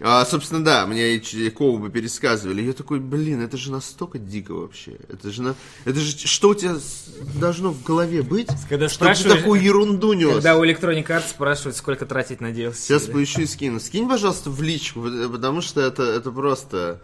[0.00, 1.18] А, собственно, да, мне
[1.50, 2.60] Коубы пересказывали.
[2.60, 4.98] Я такой, блин, это же настолько дико вообще.
[5.08, 5.54] Это же, на...
[5.86, 6.74] это же что у тебя
[7.40, 10.34] должно в голове быть, Когда чтобы ты такую ерунду нес?
[10.34, 12.74] Когда у Electronic Arts спрашивают, сколько тратить на DLC.
[12.74, 13.80] Сейчас поищу и скину.
[13.80, 15.00] Скинь, пожалуйста, в личку,
[15.32, 17.00] потому что это, это просто...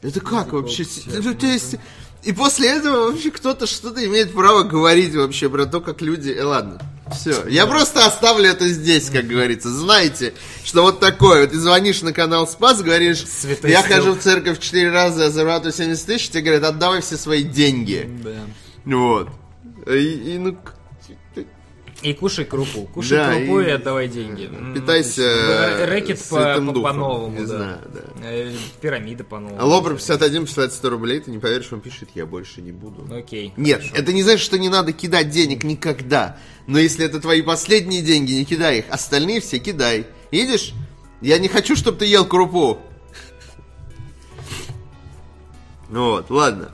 [0.00, 0.84] Это как вообще?
[1.22, 1.76] Ну, то есть...
[2.22, 6.30] И после этого вообще кто-то что-то имеет право говорить вообще про то, как люди...
[6.30, 6.80] Э, ладно,
[7.12, 7.46] все.
[7.48, 9.68] Я просто оставлю это здесь, как говорится.
[9.70, 10.32] Знаете,
[10.64, 11.42] что вот такое.
[11.42, 13.96] Вот ты звонишь на канал Спас, говоришь, Святой я стил.
[13.96, 18.08] хожу в церковь 4 раза, зарабатываю 70 тысяч, тебе говорят, отдавай все свои деньги.
[18.22, 18.96] Да.
[18.96, 19.28] Вот.
[19.88, 20.56] И, и, ну,
[22.02, 22.86] И кушай крупу.
[22.92, 23.66] Кушай Да, крупу и...
[23.66, 24.46] и- отдавай деньги.
[24.46, 26.82] М, питайся р- Рэкет по- по- Духом.
[26.82, 27.56] по-новому, Не да.
[27.56, 28.00] знаю, да.
[28.24, 29.60] Э, Пирамида по-новому.
[29.60, 33.06] А Лобр 51 посылает 100 рублей, ты не поверишь, он пишет, я больше не буду.
[33.14, 33.52] Окей.
[33.56, 36.38] Нет, это не значит, что не надо кидать денег никогда.
[36.66, 38.84] Но если это твои последние деньги, не кидай их.
[38.90, 40.06] Остальные все кидай.
[40.32, 40.72] Видишь?
[41.20, 42.78] Я не хочу, чтобы ты ел крупу.
[45.88, 46.70] Вот, ладно.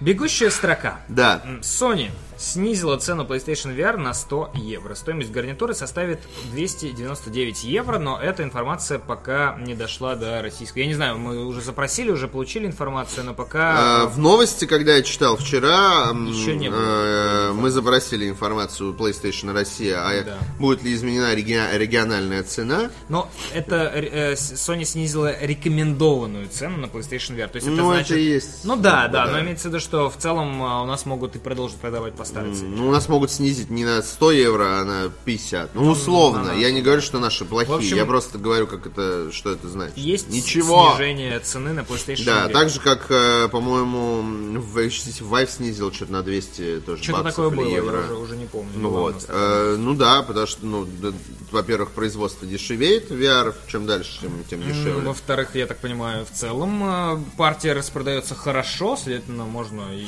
[0.00, 1.00] Бегущая строка.
[1.08, 1.42] Да.
[1.62, 2.10] Sony
[2.40, 4.94] снизила цену PlayStation VR на 100 евро.
[4.94, 6.20] Стоимость гарнитуры составит
[6.52, 10.80] 299 евро, но эта информация пока не дошла до российской.
[10.80, 14.06] Я не знаю, мы уже запросили, уже получили информацию, но А, пока...
[14.06, 16.78] в новости, когда я читал вчера, Еще не было.
[16.80, 20.38] э, мы запросили информацию PlayStation Россия, а Да.
[20.58, 22.90] будет ли изменена реги- региональная цена.
[23.10, 27.48] Но это э, Sony снизила рекомендованную цену на PlayStation VR.
[27.48, 28.12] То есть это Ну, значит...
[28.12, 28.64] это и есть.
[28.64, 31.36] Ну да, бы, да, но имеется в виду, что в целом а, у нас могут
[31.36, 32.76] и продолжить продавать по цене.
[32.76, 35.74] Ну, у нас могут снизить не на 100 евро, а на 50.
[35.74, 36.44] Ну, условно.
[36.44, 36.52] да.
[36.54, 37.74] Я не говорю, что наши плохие.
[37.74, 39.96] В общем, я просто говорю, как это, что это значит.
[39.96, 40.92] Есть Ничего.
[40.96, 42.52] снижение цены на PlayStation Да, VR.
[42.52, 44.22] так же, как, э, по-моему,
[44.60, 47.98] в Vive снизил что-то на 200 тоже Что-то такое было, евро.
[47.98, 48.70] я уже, уже не помню.
[48.76, 49.24] Ну вот.
[49.28, 51.12] Э, ну да, потому что, ну, да,
[51.52, 54.92] во-первых, производство дешевеет VR, чем дальше, тем, тем дешевле.
[55.08, 60.06] Во-вторых, я так понимаю, в целом э, партия распродается хорошо, следовательно, можно и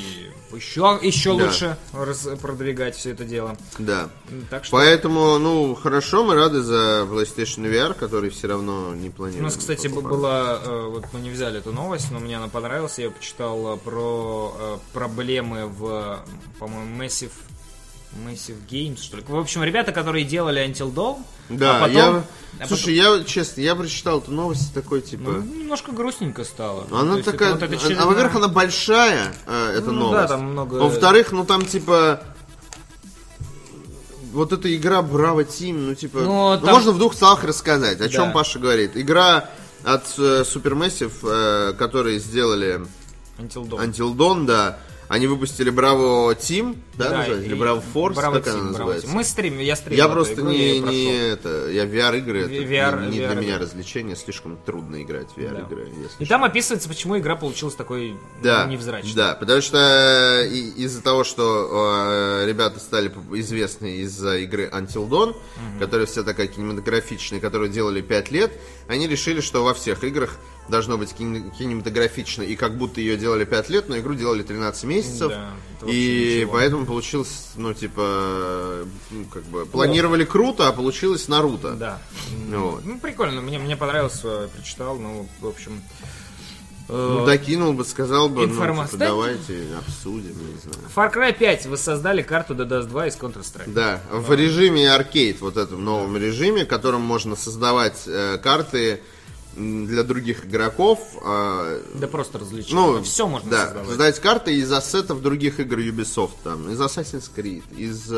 [0.55, 1.45] еще, еще Да.
[1.45, 1.77] лучше
[2.41, 3.57] продвигать все это дело.
[3.79, 4.09] Да.
[4.49, 9.11] Так что Поэтому, ну, хорошо, мы рады за PlayStation VR, который все равно не у
[9.11, 9.45] планируем.
[9.45, 10.11] нас, кстати, покупать.
[10.11, 12.97] была, э, вот мы не взяли эту новость, но мне она понравилась.
[12.99, 16.23] Я почитал э, про проблемы в,
[16.59, 17.31] по-моему, Massive,
[18.25, 19.23] Massive Games, что ли.
[19.27, 21.17] В общем, ребята, которые делали Until Dawn,
[21.49, 21.95] Да, а потом...
[21.95, 22.23] я...
[22.59, 25.31] а Слушай, я, честно, я прочитал эту новость такой, типа...
[25.31, 26.85] Ну, немножко грустненько стало.
[26.91, 30.21] Она То такая, вот а, очередная- во-первых, она большая, э, эта Ну новость.
[30.21, 32.21] да, там много- Во-вторых, ну там типа
[34.31, 38.01] вот эта игра Браво Тим, ну типа, Ну, ну, там- можно в двух словах рассказать,
[38.01, 38.31] о чем Да.
[38.31, 38.91] Паша говорит.
[38.95, 39.49] Игра
[39.83, 42.81] от э, Supermassive, э, которые сделали
[43.37, 43.85] Until Dawn.
[43.87, 44.79] Until Dawn, да.
[45.13, 47.45] Они выпустили Браво Team, да, Да, называется?
[47.47, 49.07] Или Браво Force, Браво как она Team, Браво называется?
[49.07, 49.11] Team.
[49.13, 49.97] Мы стримим, я стримил.
[49.99, 53.59] Я просто не, не это, я VR-игры, это VR не, не для VR, меня да.
[53.59, 59.13] развлечение, слишком трудно играть в VR-игры, И там описывается, почему игра получилась такой Да, невзрачной.
[59.13, 65.35] да, потому что и- из-за того, что э, ребята стали известны из-за игры Until Dawn,
[65.77, 68.51] которая вся такая кинематографичная, которую делали 5 лет,
[68.87, 70.37] они решили, что во всех играх
[70.69, 74.83] должно быть кине- кинематографично, и как будто ее делали 5 лет, но игру делали 13
[74.85, 75.29] месяцев.
[75.29, 75.49] Да,
[75.85, 76.51] и ничего.
[76.53, 81.71] поэтому получилось, ну, типа, ну, как бы, планировали круто, а получилось Наруто.
[81.73, 82.01] Да.
[82.49, 82.85] Вот.
[82.85, 85.81] Ну, прикольно, мне, мне понравилось, э, прочитал, ну, в общем...
[86.87, 88.93] э, Ну, докинул бы, сказал бы, ну, Информация.
[88.93, 90.87] типа, давайте обсудим, не знаю.
[90.95, 93.73] Far Cry 5 вы создали карту DDoS 2 из Counter-Strike.
[93.73, 99.01] Да, в режиме аркейд, вот этом новом режиме, в котором можно создавать э, карты
[99.55, 100.99] для других игроков.
[101.23, 102.75] э, Да просто развлечение.
[102.75, 103.87] ну, все можно да, создавать.
[103.89, 108.11] создать карты из ассетов других игр Ubisoft, там, из Assassin's Creed, из...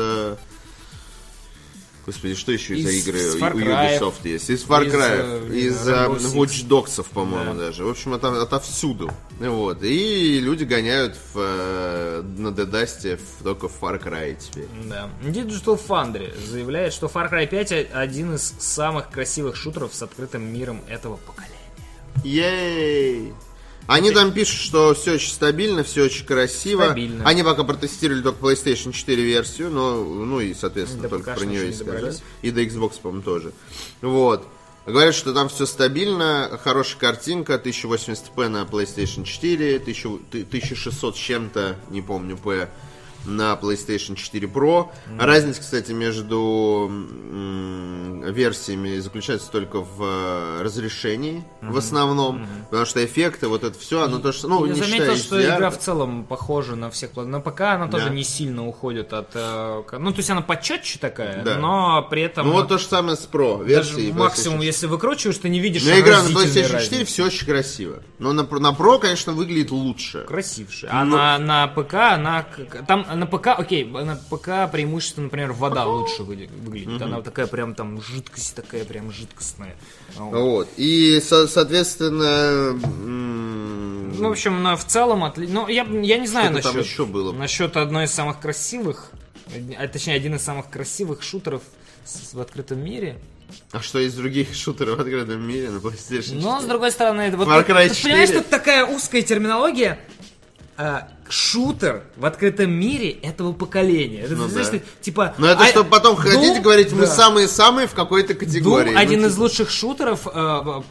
[2.06, 3.58] э, Господи, что еще за Из игры у.
[3.58, 4.48] Ubisoft есть?
[4.50, 6.34] Из Far Из, Cry, э, из э, Rainbow Six.
[6.34, 7.60] Watch Dogs, по-моему, Да.
[7.66, 7.84] даже.
[7.84, 9.10] В общем, это, отовсюду.
[9.40, 9.82] Вот.
[9.82, 14.68] И люди гоняют в, э, на Дедасте только в Far Cry теперь.
[14.88, 15.10] Да.
[15.22, 20.80] Digital Foundry заявляет, что Far Cry 5 один из самых красивых шутеров с открытым миром
[20.88, 21.54] этого поколения.
[22.24, 23.32] Ей!
[23.86, 26.84] Они там пишут, что все очень стабильно, все очень красиво.
[26.84, 27.28] Стабильно.
[27.28, 31.70] Они пока протестировали только PlayStation 4 версию, но, ну и, соответственно, До только про нее
[31.70, 32.14] и сказали.
[32.42, 33.52] И до Xbox, по-моему, тоже.
[34.00, 34.46] Вот.
[34.86, 41.76] Говорят, что там все стабильно, хорошая картинка, 1080p на PlayStation 4, 1000 1600 с чем-то,
[41.90, 42.68] не помню, P
[43.24, 44.90] на PlayStation 4 Pro.
[45.18, 46.88] Разница, кстати, между
[48.30, 54.18] версиями заключается только в э, разрешении, в основном, потому что эффекты, вот это все, оно
[54.18, 57.40] то, что, ну, Я не заметил, что HDR, игра в целом похожа на всех На
[57.40, 58.14] ПК она тоже Да.
[58.14, 59.30] не сильно уходит от...
[59.34, 61.56] э, Ну, то есть она почетче такая, Да.
[61.58, 62.46] но при этом...
[62.46, 64.12] Ну вот то же самое с Pro версией.
[64.12, 67.04] максимум, если выкручиваешь, ты не видишь я играю на PlayStation 4, разницы.
[67.04, 68.02] все очень красиво.
[68.18, 70.20] Но на, на Pro, конечно, выглядит лучше.
[70.26, 70.88] красивше.
[70.90, 72.46] А Ну- на, на ПК она...
[72.86, 77.00] Там на ПК, окей, на ПК преимущественно, например, вода лучше выгля- выглядит.
[77.02, 79.76] Она такая прям там жидкость такая прям жидкостная.
[80.16, 80.68] Вот.
[80.76, 85.46] И, со- соответственно, Ну, в общем, на- в целом, отли...
[85.46, 87.32] ну, я, я не знаю насчет, еще было.
[87.32, 89.10] насчет одной из самых красивых,
[89.78, 91.62] а, точнее, один из самых красивых шутеров
[92.32, 93.18] в открытом мире.
[93.72, 96.40] а что из других шутеров в открытом мире на PlayStation 4?
[96.40, 97.46] Но, с другой стороны, это вот...
[97.48, 98.40] Far Cry ты понимаешь, 4?
[98.40, 99.98] тут такая узкая терминология.
[100.78, 104.20] А, шутер в открытом мире этого поколения.
[104.22, 104.78] Это, Ну знаешь, да.
[104.78, 105.34] ты, типа...
[105.38, 107.06] Но это а- чтобы потом Doom- хотите говорить, мы да.
[107.06, 108.90] самые-самые в какой-то категории.
[108.90, 110.30] Doom Ну, один типа, из лучших шутеров э,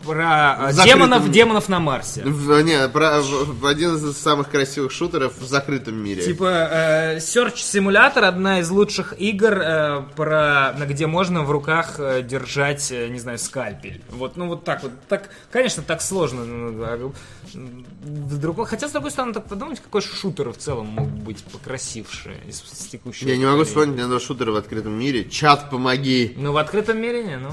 [0.05, 2.21] про э, закрытом- демонов, демонов на Марсе.
[2.23, 6.21] в- не, про- в- один из самых красивых шутеров в закрытом мире.
[6.23, 11.95] Типа э, Search Simulator одна из лучших игр, э, про, на где можно в руках
[11.99, 14.01] э, держать, э, не знаю, скальпель.
[14.09, 14.91] Вот, ну вот так вот.
[15.07, 16.43] Так, конечно, так сложно.
[16.45, 17.13] ну,
[18.03, 22.61] другой- хотя, с другой стороны, так подумать, какой шутер в целом мог быть покрасивше из,
[22.61, 25.29] текущего Я не могу вспомнить ни одного шутера в открытом мире.
[25.29, 26.33] Чат, помоги.
[26.37, 27.51] Ну, в открытом мире не, ну...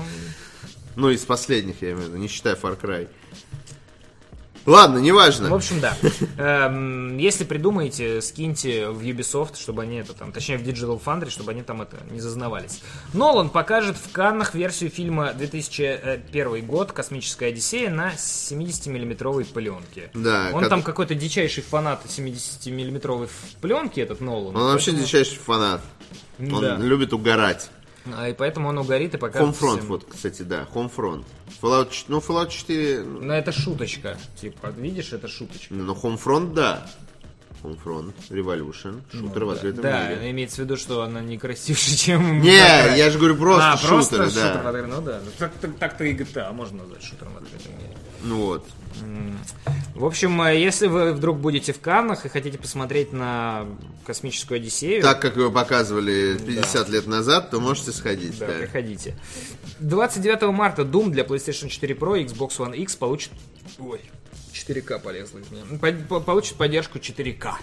[0.94, 3.08] Ну, из последних, я имею в виду, не считая Far Cry.
[4.64, 5.50] Ладно, неважно.
[5.50, 5.96] В общем, да.
[6.38, 11.50] Эм, Если придумаете, скиньте в Ubisoft, чтобы они это там, точнее в Digital Foundry, чтобы
[11.50, 12.80] они там это не зазнавались.
[13.12, 20.10] Нолан покажет в Каннах версию фильма 2001 год «Космическая Одиссея» на 70-миллиметровой пленке.
[20.14, 23.28] Да, Он как- там какой-то дичайший фанат 70-миллиметровой
[23.60, 24.56] пленки, этот Нолан.
[24.56, 25.80] Он вообще дичайший фанат.
[26.38, 26.76] Он Да.
[26.76, 27.68] любит угорать.
[28.16, 29.86] А, И поэтому он угорит и покажет Homefront, всем.
[29.88, 31.24] вот, кстати, да, Homefront.
[31.60, 34.16] Fallout, ну, Fallout 4, Но это шуточка.
[34.40, 35.72] Типа, видишь, это шуточка.
[35.72, 36.86] ну, Homefront, да.
[37.62, 40.30] Homefront, Revolution, шутер в открытом Ну Да, мире.
[40.30, 42.40] имеется в виду, что она не красивше, чем...
[42.40, 42.96] Не, Cry.
[42.96, 44.68] я же говорю просто а, просто шутеры, шутер в да.
[44.70, 47.96] открытом- Ну да, так, так, так-то и GTA можно назвать шутером в открытом мире.
[48.24, 48.66] Ну вот.
[49.94, 53.66] В общем, э, если вы вдруг будете в Каннах и хотите посмотреть на
[54.06, 58.52] космическую Одиссею, Так, как его показывали 50 лет назад, то можете сходить, да, да.
[58.54, 59.16] приходите.
[59.80, 63.30] 29 марта Doom для PlayStation 4 Pro и Xbox One X получит...
[63.78, 64.00] Ой,
[64.66, 65.62] 4К полезло из меня.
[65.80, 67.54] По- по- Получит поддержку 4К.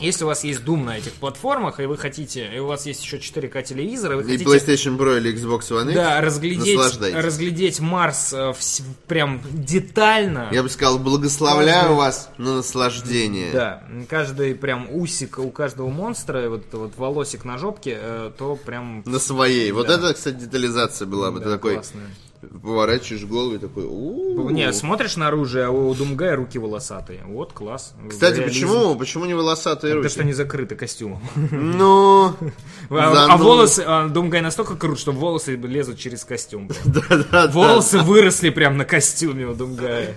[0.00, 3.04] Если у вас есть Doom на этих платформах, и вы хотите, и у вас есть
[3.04, 4.44] еще 4К телевизор, и вы И хотите...
[4.44, 6.80] PlayStation Pro или Xbox One X, Да, разглядеть,
[7.14, 10.48] разглядеть Марс э, вс- прям детально.
[10.50, 13.52] Я бы сказал, благословляю Каждый- вас на наслаждение.
[13.52, 18.56] Да, каждый прям усик у каждого монстра, вот это вот волосик на жопке, э, то
[18.56, 19.70] прям На своей.
[19.70, 19.94] Вот Да.
[19.94, 21.38] это, кстати, детализация была бы.
[21.38, 22.10] да, такой классная.
[22.46, 23.84] Поворачиваешь голову и такой...
[23.84, 24.50] «У-у-у».
[24.50, 27.22] Не, смотришь на оружие, а у Думгая руки волосатые.
[27.26, 27.94] Вот, класс.
[28.08, 28.66] Кстати, Реализм.
[28.68, 30.08] почему, почему не волосатые Потому руки?
[30.12, 31.22] что они закрыты костюмом.
[31.34, 32.34] Ну,
[32.90, 36.68] А, а волосы, а, Думгай настолько крут, что волосы лезут через костюм.
[37.50, 40.14] Волосы выросли прям на костюме у Думгая.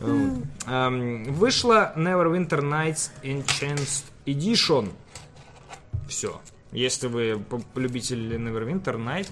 [0.00, 4.90] Вышла Neverwinter Nights Enhanced Edition.
[6.08, 6.40] Все.
[6.72, 7.42] Если вы
[7.74, 9.26] любитель Neverwinter Night,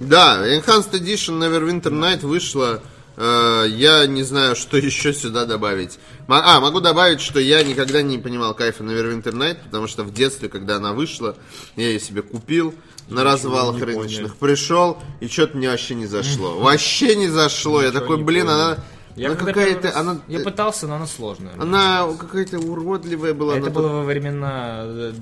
[0.00, 2.80] Да, Enhanced Edition Neverwinter Night вышла.
[3.16, 5.98] Э, Я не знаю, что еще сюда добавить.
[6.28, 10.48] А, могу добавить, что я никогда не понимал кайфа Neverwinter Night, потому что в детстве,
[10.48, 11.36] когда она вышла,
[11.76, 12.74] я ее себе купил
[13.08, 14.36] на развалах рыночных.
[14.36, 16.58] Пришел, и что-то мне вообще не зашло.
[16.60, 17.82] Вообще не зашло.
[17.82, 18.54] Я такой, блин, понял.
[18.54, 18.78] она...
[19.16, 19.88] я она какая-то...
[19.88, 21.52] раз- Она, Я пытался, но она сложная.
[21.58, 23.56] она какая-то уродливая была.
[23.56, 25.12] Это она было во времена э,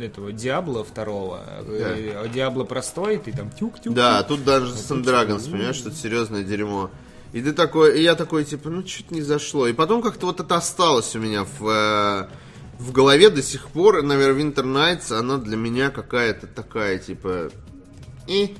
[0.00, 1.40] этого Диабло второго.
[1.66, 3.92] Э, а Диабло простой, ты там тюк-тюк.
[3.94, 6.90] Да, тут Dungeons and Dragons, понимаешь, что это серьезное дерьмо.
[7.32, 9.66] И ты такой, и я такой, типа, ну что-то не зашло.
[9.66, 12.28] И потом как-то вот это осталось у меня в, э,
[12.78, 14.02] в голове до сих пор.
[14.04, 17.50] Neverwinter Nights, она для меня какая-то такая, типа,
[18.26, 18.56] и...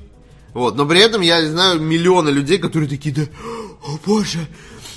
[0.54, 3.22] Вот, но при этом я знаю миллионы людей, которые такие, да,
[3.82, 4.46] о боже,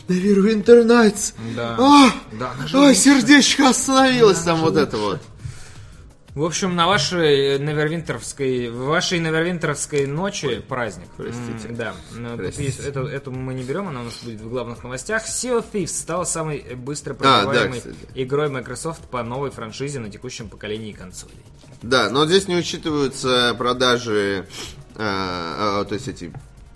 [0.08, 1.76] Neverwinter Nights, Да.
[1.80, 3.00] а, Да, ой, лучше.
[3.00, 5.22] сердечко остановилось, там вот это вот.
[6.34, 11.10] В общем, на вашей Невервинтеровской, в вашей Невервинтеровской ночи праздник.
[11.18, 11.68] Простите.
[11.68, 11.94] М, Да.
[12.14, 12.64] Ну, Простите.
[12.68, 15.26] есть- эту, эту мы не берем, она у нас будет в главных новостях.
[15.28, 17.98] Sea of Thieves стала самой быстро А, да, продаваемой кстати.
[18.16, 21.36] игрой Microsoft по новой франшизе на текущем поколении консолей.
[21.82, 24.48] Да, но здесь не учитываются продажи,
[24.96, 26.32] а, а, то есть эти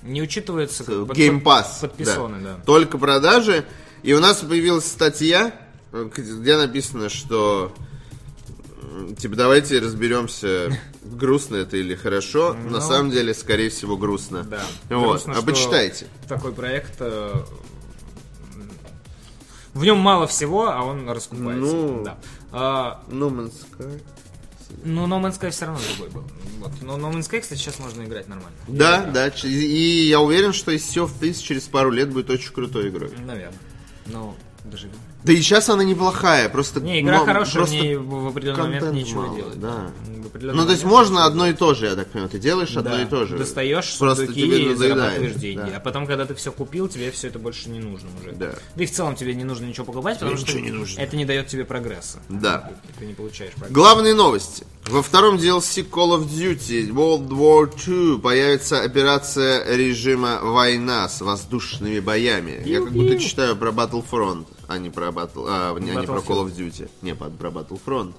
[0.06, 1.82] Не учитывается под- Game Pass.
[1.82, 2.56] под- подписоны, да.
[2.66, 3.66] Только продажи.
[4.04, 5.52] И у нас появилась статья,
[5.92, 7.74] где написано, что
[9.18, 12.54] типа давайте разберемся, грустно это или хорошо.
[12.54, 14.44] На самом деле, скорее всего, грустно.
[14.44, 14.62] Да.
[14.90, 15.10] Вот.
[15.10, 16.08] Грустно, а почитайте.
[16.30, 16.94] Такой проект.
[17.00, 17.44] э,
[19.74, 21.76] В нем мало всего, а он раскупается.
[21.76, 22.04] Ну.
[22.06, 22.18] Да.
[22.52, 24.02] А, No Man's Sky.
[24.86, 26.24] Ну, No Man's Sky все равно другой был.
[26.66, 26.82] Вот.
[26.82, 28.56] Но No Man's Sky, кстати, сейчас можно играть нормально.
[28.68, 29.30] Да, да.
[29.32, 32.90] ч- И я уверен, что из Sea of Thieves через пару лет будет очень крутой
[32.90, 33.12] игрой.
[33.26, 33.58] Наверное.
[34.08, 34.96] Ну, доживем.
[35.26, 36.80] Да и сейчас она неплохая, просто...
[36.82, 39.60] Не, игра мо- хорошая, просто в ней в определенный момент нечего мало, делать.
[39.60, 39.92] да.
[40.38, 42.30] Ну, то есть можно одно и то же, я так понимаю.
[42.30, 43.02] Ты делаешь одно Да.
[43.02, 43.38] и то же.
[43.38, 45.70] Достаешь Просто тебе и зарабатываешь деньги.
[45.72, 45.78] Да.
[45.78, 48.34] А потом, когда ты все купил, тебе все это больше не нужно уже.
[48.34, 48.52] Да.
[48.76, 51.00] и в целом тебе не нужно ничего покупать, потому ничего что не нужно.
[51.00, 52.20] это не дает тебе прогресса.
[52.28, 52.70] Да.
[53.00, 53.74] Ты не получаешь прогресса.
[53.74, 54.66] Главные новости.
[54.88, 62.00] Во втором DLC Call of Duty World War II появится операция режима «Война» с воздушными
[62.00, 62.62] боями.
[62.66, 66.20] Я как будто читаю про Battlefront, а не про, Battle, а, не, а не про
[66.20, 66.90] Call of Duty.
[67.02, 68.14] Не, про Battlefront.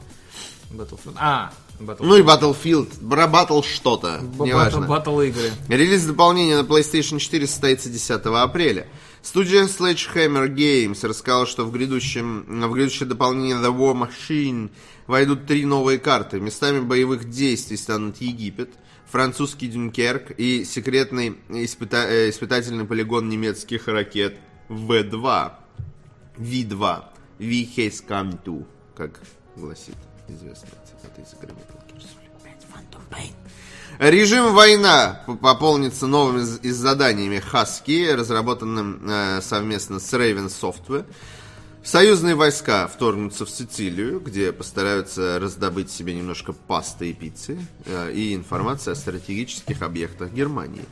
[0.70, 1.14] Battlefield.
[1.16, 1.96] А, Battlefield.
[2.06, 4.86] Ну и Battlefield, про Battle что-то, неважно.
[4.86, 5.50] Батл игры.
[5.68, 8.86] Релиз дополнения на PlayStation 4 состоится 10 апреля.
[9.22, 14.70] Студия Sledgehammer Games рассказала, что в, грядущем, в грядущее дополнение The War Machine
[15.06, 16.38] войдут три новые карты.
[16.40, 18.70] Местами боевых действий станут Египет,
[19.10, 24.38] французский Дюнкерк и секретный испыта- э, испытательный полигон немецких ракет
[24.68, 25.52] В-2.
[26.38, 27.04] V2.
[27.38, 29.20] V has come to, как
[29.56, 29.96] гласит
[30.28, 33.32] известная цитата из игры Metal Gear Solid 5 Phantom Pain.
[33.98, 41.06] Режим война пополнится новыми заданиями Husky, разработанным э, совместно с Raven Software.
[41.86, 48.34] Союзные войска вторгнутся в Сицилию, где постараются раздобыть себе немножко пасты и пиццы э, и
[48.34, 50.84] информации о стратегических объектах Германии.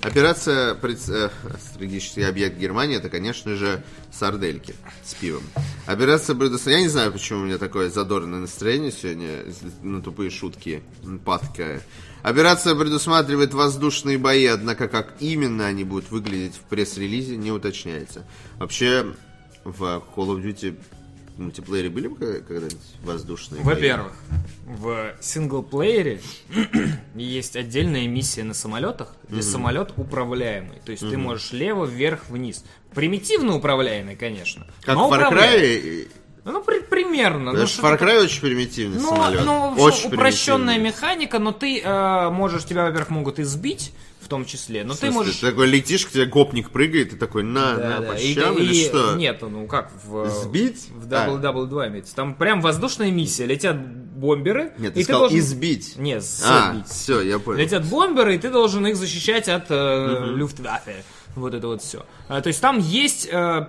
[0.00, 1.30] Операция пред- э,
[1.60, 4.74] стратегический объект Германии это, конечно же, сардельки
[5.04, 5.44] с пивом.
[5.86, 6.78] Операция предусмотрена...
[6.78, 9.44] Я не знаю, почему у меня такое задорное настроение сегодня
[9.82, 10.82] на тупые шутки
[11.24, 11.80] падкое.
[12.24, 18.26] Операция предусматривает воздушные бои, однако как именно они будут выглядеть в пресс-релизе не уточняется.
[18.58, 19.14] Вообще,
[19.64, 19.82] в
[20.14, 20.76] Call of Duty
[21.36, 23.62] мультиплеере были бы когда- когда-нибудь воздушные?
[23.62, 24.12] Во-первых,
[24.66, 26.20] в синглплеере
[27.14, 30.78] есть отдельная миссия на самолетах, где самолет управляемый.
[30.84, 32.64] То есть ты можешь лево, вверх, вниз.
[32.94, 34.66] Примитивно управляемый, конечно.
[34.82, 35.30] Как но в Far.
[35.32, 36.08] Cry?
[36.44, 37.52] Ну, при- примерно.
[37.52, 39.44] Потому ну, что Far Cry очень примитивный Ну, самолет.
[39.44, 44.46] ну, очень упрощенная механика, но ты э, можешь, тебя, во-первых, могут и сбить, в том
[44.46, 45.36] числе, но В ты можешь...
[45.36, 48.34] Ты такой летишь, к тебе гопник прыгает, и такой, на, Да, на, да, по и-
[48.34, 49.14] щам и- или что?
[49.16, 50.28] Нет, ну как, в...
[50.30, 50.88] Сбить?
[50.94, 51.26] В А.
[51.28, 52.14] WW2 имеется.
[52.16, 53.44] Там прям воздушная миссия.
[53.44, 54.72] Летят бомберы.
[54.78, 55.38] Нет, и ты ты сказал должен...
[55.40, 55.94] избить.
[55.98, 56.88] Нет, А, сбить.
[56.88, 57.58] все, я понял.
[57.58, 61.02] Летят бомберы, и ты должен их защищать от э, Люфтваффе.
[61.36, 62.04] Вот это вот все.
[62.28, 63.68] то есть там есть э,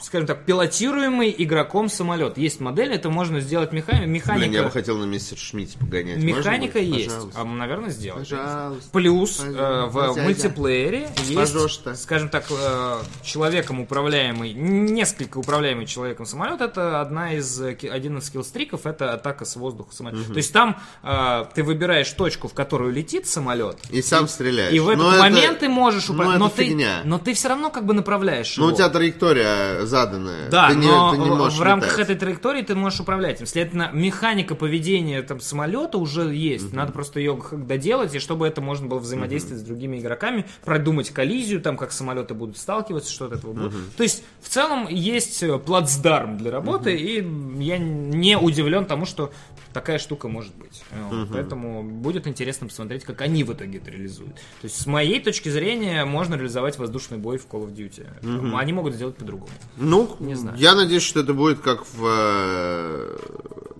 [0.00, 2.36] скажем так, пилотируемый игроком самолет.
[2.36, 4.38] Есть модель, это можно сделать механи- механика.
[4.48, 6.18] Блин, я бы хотел на мистер Шмидте погонять.
[6.22, 6.88] Механика будет?
[6.96, 7.40] есть, Пожалуйста.
[7.40, 8.28] а, наверное, сделать.
[8.28, 8.90] Пожалуйста.
[8.92, 9.86] Плюс э, Пожалуйста.
[9.88, 10.22] в Пожалуйста.
[10.22, 11.94] мультиплеере есть, Пожалуйста.
[11.94, 18.26] скажем так, э, человеком управляемый, несколько управляемый человеком самолет, это одна из, э, один из
[18.26, 20.28] скиллстриков, это атака с воздуха самолета.
[20.30, 24.72] То есть там э, ты выбираешь точку, в которую летит самолет, И сам стреляешь.
[24.74, 27.34] и в этот Но это- момент ты можешь ну, управлять, это но, ты, но ты
[27.34, 28.76] все равно как бы направляешь Ну, у его.
[28.76, 30.50] тебя траектория заданная.
[30.50, 32.10] Да, ты не, но ты не в- можешь в рамках летать.
[32.10, 33.46] этой траектории ты можешь управлять им.
[33.46, 36.72] Следовательно, механика поведения там, самолета уже есть.
[36.72, 41.60] Надо просто ее доделать, и чтобы это можно было взаимодействовать с другими игроками, продумать коллизию,
[41.60, 43.72] там, как самолеты будут сталкиваться, что от этого будет.
[43.96, 47.16] То есть, в целом, есть э, плацдарм для работы, и
[47.62, 49.32] я не удивлен тому, что
[49.74, 50.82] такая штука может быть.
[51.10, 54.36] Вот, Поэтому будет интересно посмотреть, как они в итоге это реализуют.
[54.36, 58.54] То есть, с моей точки зрения, можно реализовать воздушный бой в Call of Duty.
[58.56, 59.50] Они могут сделать по-другому.
[59.76, 60.56] Ну, Не знаю.
[60.58, 63.18] я надеюсь, что это будет как в э,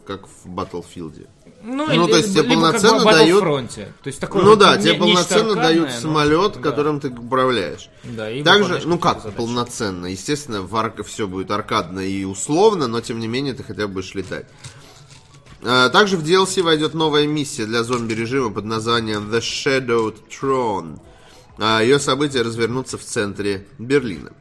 [0.06, 1.26] как в Battlefield.
[1.66, 3.74] Ну, Ну, или- то есть тебе либо как полноценно в дают- Battlefront.
[4.02, 6.60] То есть такое ну вот да, не- тебе полноценно дают аркадное, но- самолет, да.
[6.60, 7.88] которым ты управляешь.
[8.04, 9.36] Да, и Также, ну как задачи.
[9.38, 10.06] полноценно?
[10.06, 13.94] Естественно, в арка все будет аркадно и условно, но тем не менее ты хотя бы
[13.94, 14.44] будешь летать.
[15.66, 21.00] А, Также в DLC войдет новая миссия для зомби-режима под названием The Shadowed Throne.
[21.58, 24.32] А, Ее события развернутся в центре Берлина.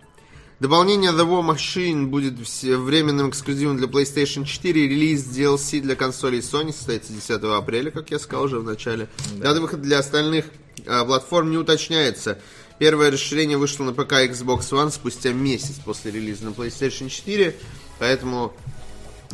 [0.60, 4.88] Дополнение The War Machine будет временным эксклюзивом для PlayStation 4.
[4.88, 9.08] Релиз DLC для консолей Sony состоится 10 апреля, как я сказал уже в начале.
[9.38, 10.46] Дата выхода для остальных
[10.86, 12.40] а, платформ не уточняется.
[12.80, 17.56] Первое расширение вышло на ПК Xbox One спустя месяц после релиза на PlayStation 4,
[18.00, 18.54] поэтому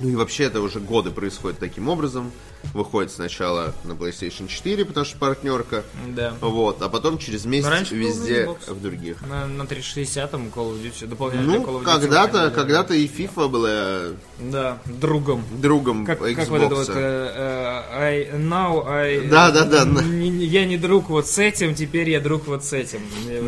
[0.02, 2.32] ну и вообще это уже годы происходит таким образом.
[2.74, 6.34] Выходит сначала на PlayStation 4, потому что партнерка, Да.
[6.42, 9.22] вот, а потом через месяц был везде в других.
[9.22, 11.86] На, на 360-м Call of Duty, дополнение для Call Ну, of Duty.
[11.86, 14.00] когда-то, когда-то и FIFA была
[14.40, 15.46] Да, другом.
[15.62, 16.36] другом Как, Xbox.
[16.36, 19.22] как вот это вот, э, I, now I...
[19.30, 20.02] Да, да, да.
[20.04, 23.00] Я не друг вот с этим, теперь я друг вот с этим.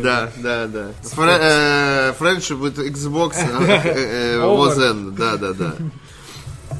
[0.02, 0.90] Да, да, да.
[2.18, 3.34] Friendship with Xbox
[4.40, 5.10] was end.
[5.16, 5.74] Да, да, да.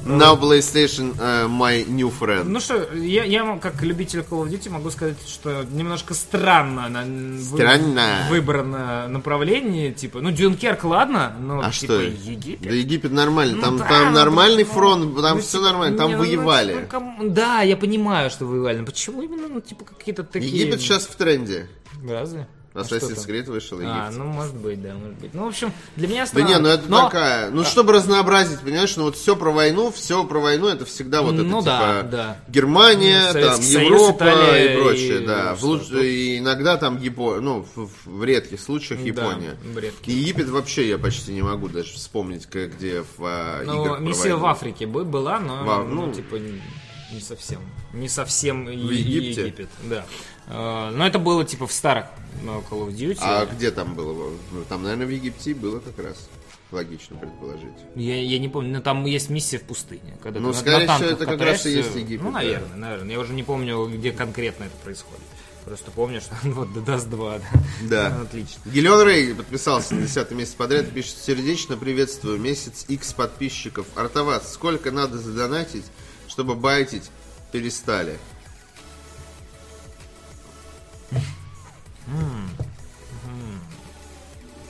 [0.04, 2.44] Now PlayStation э, my new friend.
[2.44, 7.04] Ну что, я, я как любитель Call of Duty могу сказать, что немножко странно на-
[7.04, 8.26] вы- Странно.
[8.28, 12.00] выбрано направление, типа, ну Дюнкерк, ладно, но А типа что?
[12.02, 12.68] Египет.
[12.68, 13.56] Да Египет нормально.
[13.56, 16.14] Ну Там, да, там ну, нормальный ну, фронт, там ну, все типа, нормально, там не,
[16.16, 16.74] ну, воевали.
[16.74, 20.50] ну, кому- Да, я понимаю, что воевали, но почему именно, ну, типа, какие-то такие...
[20.52, 21.68] Египет сейчас в тренде.
[22.08, 22.48] Разве?
[22.74, 23.24] Assassin's там?
[23.34, 24.18] Creed вышел, А, Египет.
[24.18, 25.34] ну, может быть, да, может быть.
[25.34, 26.48] Ну, в общем, для меня Да странно.
[26.48, 27.50] не, ну это Но- такая.
[27.50, 31.34] Ну, чтобы разнообразить, понимаешь, ну вот все про войну, все про войну, это всегда вот
[31.34, 32.36] это Ну да, типа да.
[32.48, 35.54] Германия, Ну, там Союз, Европа Италия и прочее, и да.
[35.54, 39.56] В луч- и иногда там Япония, ну, в, в- редких случаях Япония.
[39.62, 40.08] в редких.
[40.08, 44.00] И Египет вообще я почти не могу даже вспомнить, как, где в а, Ну, играх
[44.00, 47.60] миссия в Африке бы- была, но, Во- ну, ну, типа, не, совсем.
[47.92, 49.42] Не совсем и- В и Египте?
[49.42, 50.06] Египет, да.
[50.48, 52.06] Э, Но это было, типа, в старых
[52.42, 53.18] ну, Call of Duty.
[53.20, 54.30] А где там было?
[54.50, 56.28] Ну, там, наверное, в Египте было как раз.
[56.70, 57.68] Логично предположить.
[57.94, 60.16] Я, я не помню, но там есть миссия в пустыне.
[60.22, 62.38] Когда Ну, скорее всего, это как раз и есть Египет, Ну, да.
[62.38, 63.12] наверное, наверное.
[63.12, 65.20] Я уже не помню, где конкретно это происходит.
[65.66, 67.44] Просто помню, что вот Dust 2, да.
[67.82, 68.16] Да.
[68.16, 68.58] Ну, Отлично.
[68.64, 72.40] Гелион Рей подписался на 10 месяц подряд пишет сердечно приветствую.
[72.40, 73.86] Месяц X подписчиков.
[73.94, 75.84] Артовас, сколько надо задонатить,
[76.26, 77.10] чтобы байтить
[77.52, 78.18] перестали?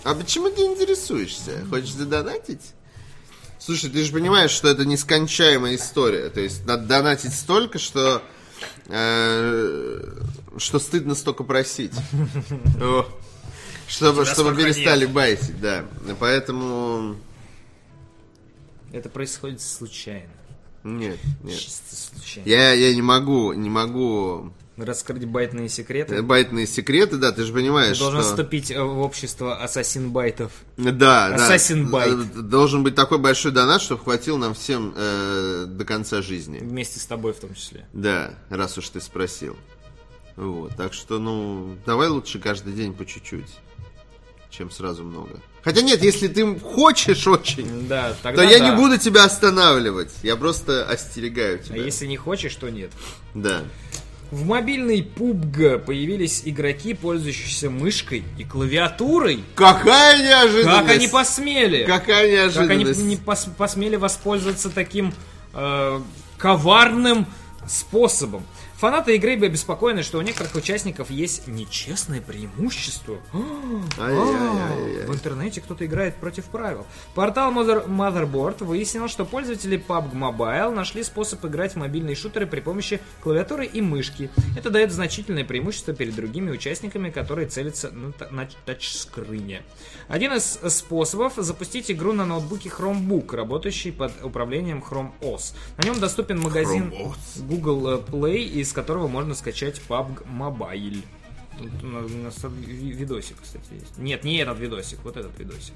[0.05, 1.65] А почему ты интересуешься?
[1.71, 2.73] Хочешь задонатить?
[3.59, 6.29] Слушай, ты же понимаешь, что это нескончаемая история.
[6.31, 8.23] То есть надо донатить столько, что
[8.87, 10.23] э,
[10.59, 11.95] что стыдно столько просить.
[13.89, 15.85] Чтобы, чтобы перестали байтить, да.
[16.19, 17.17] Поэтому...
[18.91, 20.31] Это происходит случайно.
[20.83, 21.59] Нет, нет.
[21.59, 22.49] Чисто случайно.
[22.49, 24.51] Я, я не могу, не могу...
[24.77, 26.23] Раскрыть байтные секреты.
[26.23, 28.31] Байтные секреты, да, ты же понимаешь, Ты должен что...
[28.31, 30.51] вступить э, в общество ассасин байтов.
[30.79, 30.91] Да,
[31.29, 31.37] да.
[31.37, 32.25] Assassin Byte.
[32.33, 36.59] Д- Должен быть такой большой донат, чтобы хватил нам всем э, до конца жизни.
[36.59, 37.87] Вместе с тобой в том числе.
[37.93, 39.59] Да, раз уж ты спросил.
[40.37, 43.51] Вот, так что, ну, давай лучше каждый день по чуть-чуть,
[44.49, 45.39] чем сразу много.
[45.63, 48.71] Хотя нет, если ты хочешь очень, Да, тогда то я да.
[48.71, 50.11] не буду тебя останавливать.
[50.23, 51.85] Я просто остерегаю А тебя.
[51.85, 52.91] если не хочешь, то нет.
[53.35, 53.63] Да.
[54.33, 59.45] В мобильной PUBG появились игроки, пользующиеся мышкой и клавиатурой.
[59.55, 60.87] Какая неожиданность!
[60.87, 61.85] Как они посмели?
[61.85, 63.03] Какая Как они неожиданность!
[63.05, 65.13] не пос- посмели воспользоваться таким
[65.53, 66.01] э,
[66.39, 67.27] коварным
[67.69, 68.43] способом?
[68.83, 73.19] Фанаты игры были обеспокоены, что у некоторых участников есть нечестное преимущество.
[75.07, 76.85] В интернете кто-то играет против правил.
[77.15, 82.59] Портал Mother- Motherboard выяснил, что пользователи PUBG Mobile нашли способ играть в мобильные шутеры при
[82.59, 84.31] помощи клавиатуры и мышки.
[84.57, 89.63] Это дает значительное преимущество перед другими участниками, которые целятся на, та- на тачскрине.
[90.09, 95.55] Один из способов запустить игру на ноутбуке Chromebook, работающий под управлением Chrome OS.
[95.77, 96.93] На нем доступен магазин.
[97.49, 98.39] Google э, Play,
[98.73, 101.03] из которого можно скачать PUBG Mobile.
[101.59, 103.99] Тут на- на с- ви- видосик, кстати, есть.
[103.99, 105.75] Нет, не этот видосик, вот этот видосик.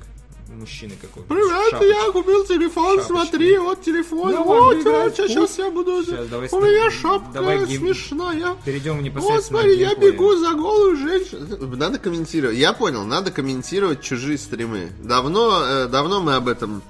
[0.49, 1.25] Мужчины какой.
[1.25, 1.85] Привет, Шапочка.
[1.85, 3.13] я купил телефон, Шапочка.
[3.13, 5.17] смотри, вот телефон, вот, играть.
[5.17, 6.05] сейчас я буду...
[6.05, 8.55] Щас, давай У меня шапка давай гейм- смешная.
[8.65, 11.77] Перейдем Вот, непосредственно смотри, к я бегу за голую женщину.
[11.77, 12.57] Надо комментировать.
[12.57, 14.93] Я понял, надо комментировать чужие стримы.
[15.03, 16.81] Давно, э, давно мы об этом...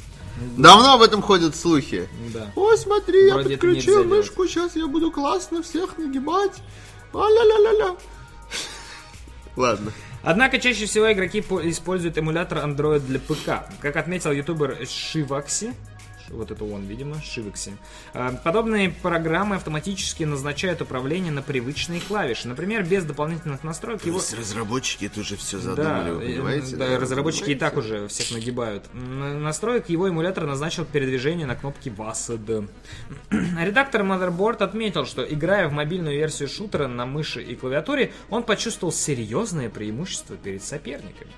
[0.56, 2.08] Давно об этом ходят слухи.
[2.32, 2.52] Да.
[2.56, 6.52] Ой, смотри, Вроде я подключил мышку, сейчас я буду классно всех нагибать.
[7.12, 7.96] А-ля-ля-ля-ля.
[9.56, 9.92] Ладно.
[10.22, 13.70] Однако чаще всего игроки по- используют эмулятор Android для ПК.
[13.80, 15.72] Как отметил ютубер Шивакси,
[16.30, 17.76] вот это он, видимо, Шивакси,
[18.14, 22.48] э, подобные программы автоматически назначают управление на привычные клавиши.
[22.48, 24.18] Например, без дополнительных настроек его...
[24.18, 28.84] разработчики это уже все Да, э, да, разработчики и так уже всех нагибают.
[28.92, 32.68] Настроек его эмулятор назначил передвижение на кнопке WASD.
[33.30, 38.92] Редактор Motherboard отметил, что играя в мобильную версию шутера на мыши и клавиатуре, он почувствовал
[38.92, 41.32] серьезное преимущество перед соперниками.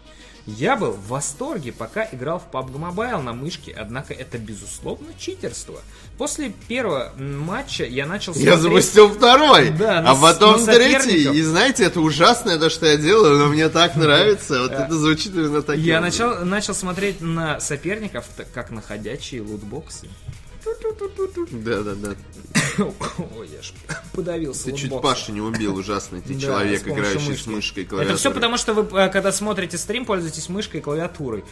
[0.56, 5.80] Я был в восторге, пока играл в PUBG Mobile на мышке, однако это безусловно читерство.
[6.16, 11.30] После первого матча я начал Я смотреть- запустил второй, Да, а потом третий.
[11.38, 14.62] И знаете, это ужасное то, что я делаю, но мне так нравится.
[14.62, 15.84] Вот это звучит именно таким.
[15.84, 20.08] Я начал, начал смотреть на соперников, так как на ходячие лутбоксы.
[21.50, 22.14] Да, да, да.
[23.36, 23.72] Ой, я ж
[24.12, 25.00] подавился Ты чуть.
[25.00, 27.42] Пашу не убил, ужасный ты человек, играющий мышки.
[27.42, 28.18] с мышкой и Это клавиатурой.
[28.18, 31.44] все потому, что вы, э, когда смотрите стрим, пользуетесь мышкой и клавиатурой.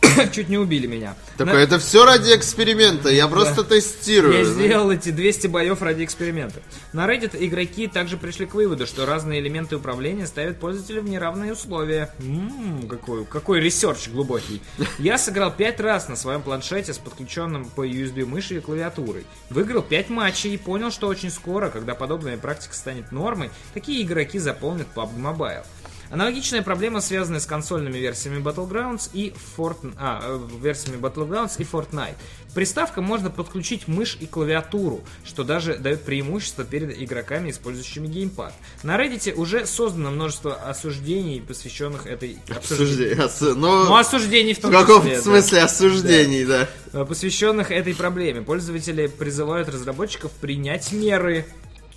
[0.32, 1.14] Чуть не убили меня.
[1.36, 4.34] Такой, На- это все ради эксперимента, я просто тестирую.
[4.34, 6.60] Я сделал эти 200 боев ради эксперимента.
[6.92, 11.52] На Reddit игроки также пришли к выводу, что разные элементы управления ставят пользователя в неравные
[11.52, 12.10] условия.
[12.18, 14.62] Ммм, какой, какой research глубокий.
[14.98, 19.26] Я сыграл 5 раз на своем планшете с подключенным по USB мыши и клавиатурой.
[19.50, 24.38] Выиграл 5 матчей и понял, что очень скоро, когда подобная практика станет нормой, такие игроки
[24.38, 25.64] заполнят PUBG Mobile.
[26.10, 32.14] Аналогичная проблема связана с консольными версиями Battlegrounds и Fortnite, а, э, версиями Battlegrounds и Fortnite.
[32.50, 38.54] К приставкам можно подключить мышь и клавиатуру, что даже дает преимущество перед игроками, использующими геймпад.
[38.82, 43.16] На Reddit уже создано множество осуждений, посвященных этой Обсуждение.
[43.16, 45.22] Осу- Ну, Ну, осуждений в в том каком числе, да.
[45.22, 46.68] смысле осуждений, да.
[46.92, 48.42] Э, посвященных этой проблеме.
[48.42, 51.46] Пользователи призывают разработчиков принять меры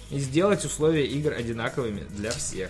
[0.09, 2.69] и сделать условия игр одинаковыми для всех.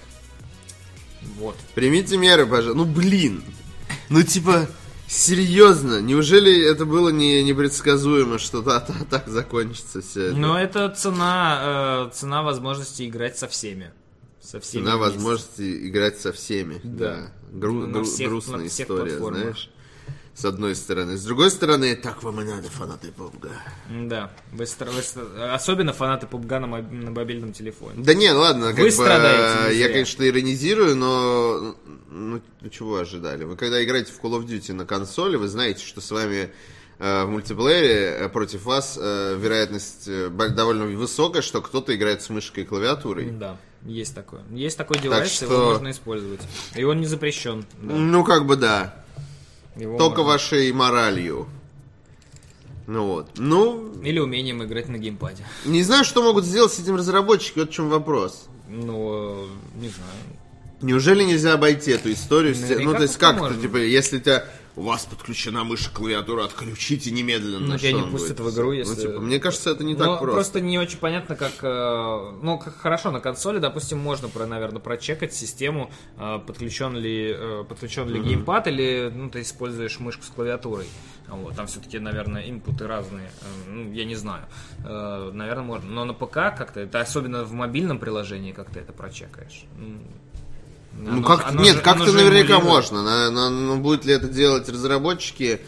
[1.38, 1.56] Вот.
[1.76, 2.78] Примите меры, пожалуйста.
[2.78, 3.44] Ну, блин.
[4.10, 4.68] Ну, типа,
[5.08, 6.02] серьезно.
[6.02, 10.36] Неужели это было не непредсказуемо, что та- та- так закончится все это?
[10.38, 13.92] Но это цена, э, цена возможности играть со всеми.
[14.42, 14.84] Со всеми.
[14.84, 15.14] Цена вместе.
[15.16, 16.80] возможности играть со всеми.
[16.84, 17.32] Да.
[17.52, 19.70] Гру- На гру- всех- грустная на всех история, знаешь.
[20.40, 21.18] С одной стороны.
[21.18, 23.50] С другой стороны, так вам и надо, фанаты PUBG.
[24.08, 24.32] Да.
[24.54, 28.02] Быстро, быстро- Особенно фанаты PUBG на, моб- на мобильном телефоне.
[28.02, 31.76] Да не, ладно, как Вы бы, страдаете, не я, конечно, иронизирую, но
[32.10, 33.44] ну, ну, чего вы ожидали?
[33.44, 36.54] Вы когда играете в Call of Duty на консоли, вы знаете, что с вами
[37.00, 42.30] э, в мультиплеере э, против вас э, вероятность э, довольно высокая, что кто-то играет с
[42.30, 43.30] мышкой и клавиатурой.
[43.32, 44.44] Да, есть такое.
[44.52, 46.40] Есть такой девайс, что- его можно использовать.
[46.78, 47.66] И он не запрещен.
[47.82, 47.94] да.
[47.94, 49.04] Ну, как бы да.
[49.76, 50.34] Его Только можно.
[50.34, 51.48] вашей моралью.
[52.88, 53.30] Ну вот.
[53.38, 55.44] Ну, Или умением играть на геймпаде.
[55.66, 58.48] не знаю, что могут сделать с этим разработчики, вот в чем вопрос.
[58.68, 59.46] Ну,
[59.76, 60.12] не знаю.
[60.82, 62.56] Неужели нельзя обойти эту историю?
[62.56, 63.62] Наверняка ну, то есть как, можно.
[63.62, 64.46] типа, если тебя
[64.80, 67.60] у вас подключена мышь, клавиатура, отключите немедленно.
[67.68, 70.20] Ну, тебя не пустят в игру, Ну, если- типа, мне кажется, это не Ну, так
[70.20, 70.62] просто.
[70.62, 71.52] не очень понятно, как...
[71.62, 77.36] э, ну, как хорошо, на консоли, допустим, можно, про, наверное, прочекать систему, э, подключен ли,
[77.38, 80.88] э, подключен ли геймпад, или, ну, ты используешь мышку с клавиатурой.
[81.28, 83.30] Вот, там все-таки, наверное, инпуты разные.
[83.68, 84.46] Ну, я не знаю.
[84.84, 85.88] Наверное, можно.
[85.92, 89.66] Но на ПК как-то, это особенно в мобильном приложении, как ты это прочекаешь.
[91.00, 92.64] Ну, оно как, оно нет, же- как-то наверняка эмулирует.
[92.64, 93.04] можно.
[93.04, 95.62] На, на- ну, будут ли это делать разработчики?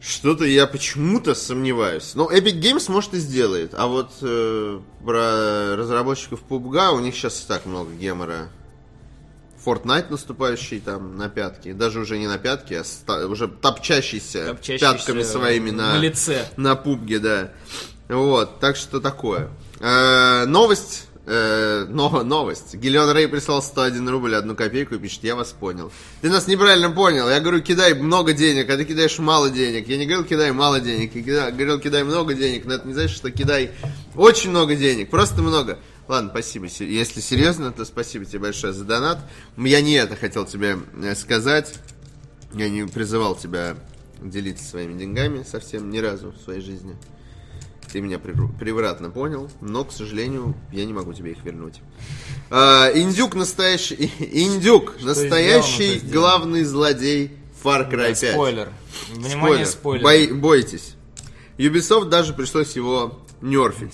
[0.00, 2.16] Что-то я почему-то сомневаюсь.
[2.16, 3.72] Но Epic Games, может, и сделает.
[3.74, 8.48] А вот э, про разработчиков PUBG у них сейчас и так много гемора.
[9.64, 11.72] Fortnite наступающий там на пятки.
[11.72, 16.48] Даже уже не на пятки, а ста- уже топчащийся, Топчащийся пятками своими на, на лице.
[16.56, 17.52] на пубге, да.
[18.08, 19.50] Вот, так что такое.
[19.78, 22.74] Э, новость Э, но, новость.
[22.74, 25.92] Гиллион Рэй прислал 101 рубль, одну копейку и пишет, я вас понял.
[26.20, 27.28] Ты нас неправильно понял.
[27.28, 29.86] Я говорю, кидай много денег, а ты кидаешь мало денег.
[29.86, 31.14] Я не говорил, кидай мало денег.
[31.14, 33.70] Я говорил, кидай много денег, но это не значит, что кидай
[34.16, 35.10] очень много денег.
[35.10, 35.78] Просто много.
[36.08, 36.66] Ладно, спасибо.
[36.66, 39.20] Если серьезно, то спасибо тебе большое за донат.
[39.56, 41.72] Я не это хотел тебе э, сказать.
[42.52, 43.76] Я не призывал тебя
[44.20, 46.96] делиться своими деньгами совсем ни разу в своей жизни.
[47.92, 51.80] Ты меня превр- превратно понял, но, к сожалению, я не могу тебе их вернуть.
[52.50, 54.10] А, индюк настоящий...
[54.18, 57.32] Индюк настоящий сделано, главный злодей
[57.62, 58.32] Far Cry 5.
[58.32, 58.68] Спойлер.
[59.12, 60.02] Внимание, спойлер.
[60.02, 60.94] Бой- бойтесь.
[61.58, 63.92] Ubisoft даже пришлось его нерфить.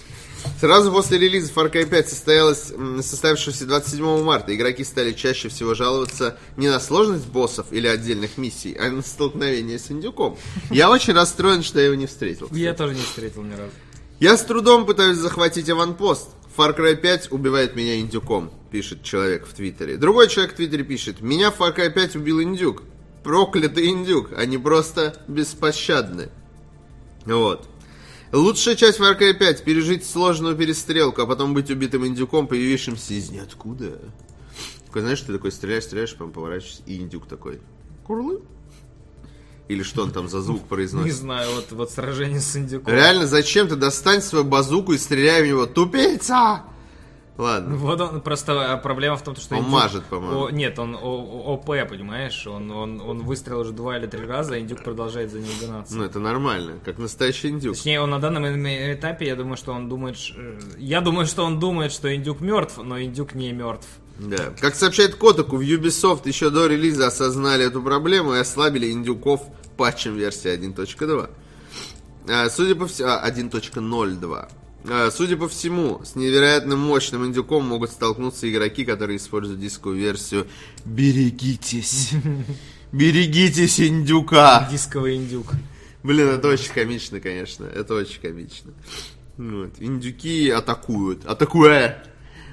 [0.61, 2.72] Сразу после релиза Far Cry 5 состоялось,
[3.03, 8.74] состоявшегося 27 марта, игроки стали чаще всего жаловаться не на сложность боссов или отдельных миссий,
[8.74, 10.38] а на столкновение с индюком.
[10.70, 12.49] Я очень расстроен, что я его не встретил.
[12.53, 13.72] Я тоже не встретил ни разу.
[14.20, 16.30] Я с трудом пытаюсь захватить аванпост.
[16.56, 19.96] Far Cry 5 убивает меня индюком, пишет человек в Твиттере.
[19.96, 22.82] Другой человек в Твиттере пишет, меня Far Cry 5 убил индюк.
[23.22, 26.30] Проклятый индюк, они просто беспощадны.
[27.26, 27.68] Вот.
[28.32, 33.30] Лучшая часть Far Cry 5 пережить сложную перестрелку, а потом быть убитым индюком, появившимся из
[33.30, 34.00] ниоткуда.
[34.86, 37.60] Такой, знаешь, ты такой стреляешь, стреляешь, потом поворачиваешься, и индюк такой.
[38.04, 38.40] Курлы?
[39.68, 41.14] Или что он там за звук Не произносит?
[41.14, 42.92] знаю, вот, вот сражение с индюком.
[42.92, 45.66] Реально, зачем ты достань свою базуку и стреляй в него?
[45.66, 46.62] Тупица!
[47.36, 47.76] Ладно.
[47.76, 49.54] Вот он, просто а, проблема в том, что...
[49.54, 50.46] Он индюк- мажет, по-моему.
[50.46, 52.44] О, нет, он О- ОП, понимаешь?
[52.48, 55.94] Он, он, он выстрелил уже два или три раза, а индюк продолжает за ним гнаться.
[55.94, 57.76] Ну, это нормально, как настоящий индюк.
[57.76, 60.16] Точнее, он на данном э- этапе, я думаю, что он думает...
[60.36, 63.86] э, Я думаю, что он думает, что индюк мертв, но индюк не мертв.
[64.18, 64.52] Да.
[64.60, 69.42] Как сообщает Котаку, в Ubisoft еще до релиза осознали эту проблему и ослабили индюков
[69.78, 71.30] патчем версии 1.2.
[72.28, 73.08] А, Судя по всему...
[73.08, 74.48] 1.02.
[74.90, 80.46] А, Судя по всему, с невероятным мощным индюком могут столкнуться игроки, которые используют дисковую версию.
[80.84, 82.10] Берегитесь!
[82.92, 84.68] Берегитесь индюка!
[84.70, 85.52] Дисковый индюк.
[86.02, 87.64] Блин, это очень комично, конечно.
[87.64, 88.72] Это очень комично.
[89.38, 89.74] Вот.
[89.78, 91.24] Индюки атакуют.
[91.24, 92.02] Атакуэ!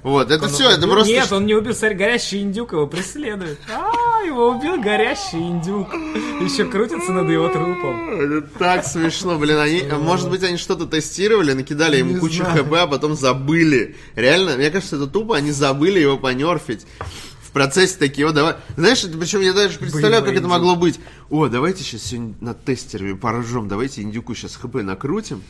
[0.06, 1.12] Вот, это все, это просто...
[1.12, 3.58] Нет, он не убил, смотри, горящий индюк его преследует.
[3.68, 5.92] А, его убил горящий индюк.
[6.42, 8.22] Еще крутится над его трупом.
[8.22, 12.86] Это так смешно, блин, они, может быть, они что-то тестировали, накидали ему кучу хп, а
[12.86, 13.96] потом забыли.
[14.14, 16.86] Реально, мне кажется, это тупо, они забыли его понерфить.
[17.42, 18.58] В процессе такие, о, давай...
[18.78, 20.52] Знаешь, это, причем я даже представляю, как это индюк.
[20.52, 21.00] могло быть.
[21.32, 25.42] О, давайте сейчас сегодня над тестерами поржем, давайте индюку сейчас хп накрутим.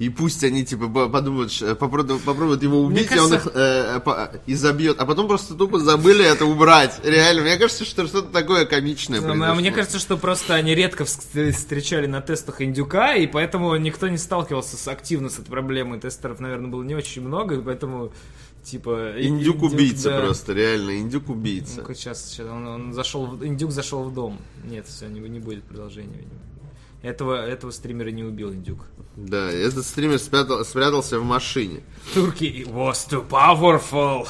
[0.00, 4.00] И пусть они, типа, по- подумают, попробуют, попробуют его убить, и он кажется- их э,
[4.00, 4.98] по- и забьет.
[5.00, 6.98] А потом просто тупо забыли это убрать.
[7.04, 9.54] Реально, мне кажется, что что-то такое комичное А произошло.
[9.54, 14.18] Мне кажется, что просто они редко вс- встречали на тестах индюка, и поэтому никто не
[14.18, 16.00] сталкивался с, активно с этой проблемой.
[16.00, 18.12] Тестеров, наверное, было не очень много, и поэтому,
[18.64, 19.16] типа...
[19.16, 20.20] и- Индюк-убийца да.
[20.22, 21.76] просто, реально, индюк-убийца.
[21.76, 24.40] Ну-ка, сейчас, сейчас он, он зашел, в- индюк зашел в дом.
[24.64, 26.40] Нет, все, не, не будет продолжения, видимо.
[27.04, 28.86] Этого, этого стримера не убил индюк.
[29.14, 31.82] Да, этот стример спрятал- спрятался в машине.
[32.14, 34.26] Турки was too powerful.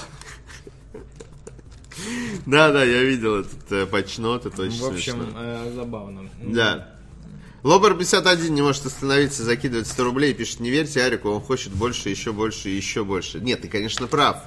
[2.46, 5.28] Да, да, я видел этот э, патчнот, это очень В общем, смешно.
[5.36, 6.28] э, забавно.
[6.42, 6.96] Да.
[7.62, 11.72] Лобер 51 не может остановиться, закидывает 100 рублей и пишет, не верьте Арику, он хочет
[11.72, 13.38] больше, еще больше еще больше.
[13.40, 14.38] Нет, ты, конечно, прав.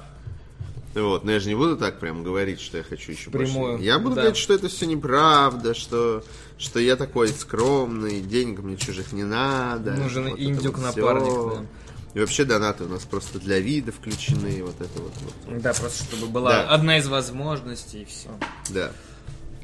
[0.94, 3.84] Вот, но я же не буду так прям говорить, что я хочу еще Прямую, больше.
[3.84, 4.22] Я буду да.
[4.22, 6.22] говорить, что это все неправда, что,
[6.58, 9.92] что я такой скромный, денег мне чужих не надо.
[9.92, 11.56] Нужен вот это индюк-напарник, всё.
[11.56, 11.66] да.
[12.14, 15.12] И вообще донаты у нас просто для вида включены, вот это вот.
[15.46, 15.60] вот.
[15.62, 16.68] Да, просто чтобы была Да.
[16.70, 18.28] одна из возможностей и все.
[18.70, 18.90] Да.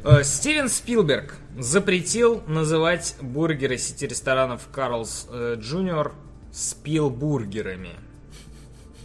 [0.05, 6.12] Э, Стивен Спилберг запретил называть бургеры сети ресторанов Карлс э, Джуниор
[6.53, 7.90] спилбургерами.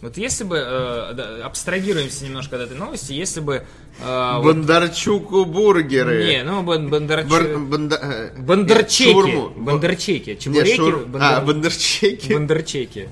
[0.02, 3.66] Вот если бы, э, абстрагируемся немножко от этой новости, если бы...
[4.02, 6.24] э, вот- Бондарчуку бургеры.
[6.24, 9.04] не, ну, бон- Бондарчу- Бар- бонда- э, Бондарчеки.
[9.08, 9.50] нет, шаурму.
[9.56, 10.34] Бондарчеки.
[10.36, 10.80] Чебуреки.
[10.80, 12.32] бондар- А, бондарчеки.
[12.32, 13.08] Бондарчеки.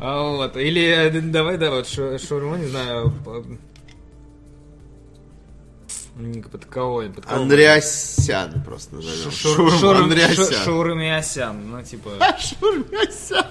[0.00, 0.56] А, вот.
[0.58, 3.10] Или э, давай, да, вот шу- шаурму, не знаю.
[3.24, 3.44] по-
[6.16, 7.02] Не, Под кого?
[7.14, 7.42] Под кого?
[7.42, 9.30] Андреасян просто назовем.
[9.30, 10.44] Шур- шур- Андреасян.
[10.46, 11.70] шу- Шаурмиасян.
[11.70, 12.10] Ну, типа...
[12.38, 13.46] Шаурмясян.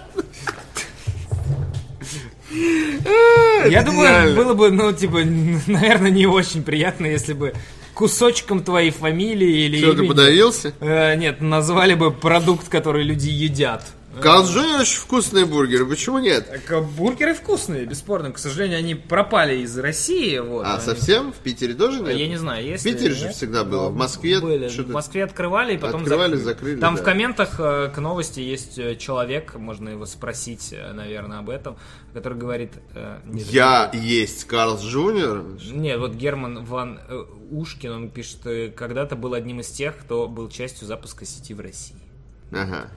[2.51, 5.19] Я думаю, было бы, ну, типа,
[5.67, 7.53] наверное, не очень приятно, если бы
[7.93, 10.73] кусочком твоей фамилии или Что, ты подавился?
[10.79, 13.83] э, нет, назвали бы продукт, который люди едят.
[14.21, 16.49] Карлс Джуниор очень вкусные бургеры, почему нет?
[16.49, 18.31] Так, а бургеры вкусные, бесспорно.
[18.31, 20.37] К сожалению, они пропали из России.
[20.39, 21.31] Вот, А, Они- совсем?
[21.33, 22.15] В Питере тоже нет?
[22.15, 23.35] Я не знаю, есть В Питере ли, же нет?
[23.35, 24.67] всегда было, в Москве Были.
[24.67, 26.43] В Москве открывали и потом Открывали, закрыли.
[26.55, 27.01] закрыли, Там да.
[27.01, 31.77] в комментах э, к новости есть э, человек, можно его спросить, э, наверное, об этом,
[32.13, 32.71] который говорит...
[32.95, 35.43] э, Я есть Карлс Джуниор?
[35.71, 40.27] Не, вот Герман Ван э, Ушкин, он пишет, э, когда-то был одним из тех, кто
[40.27, 41.95] был частью запуска сети в России.
[42.51, 42.87] Ага.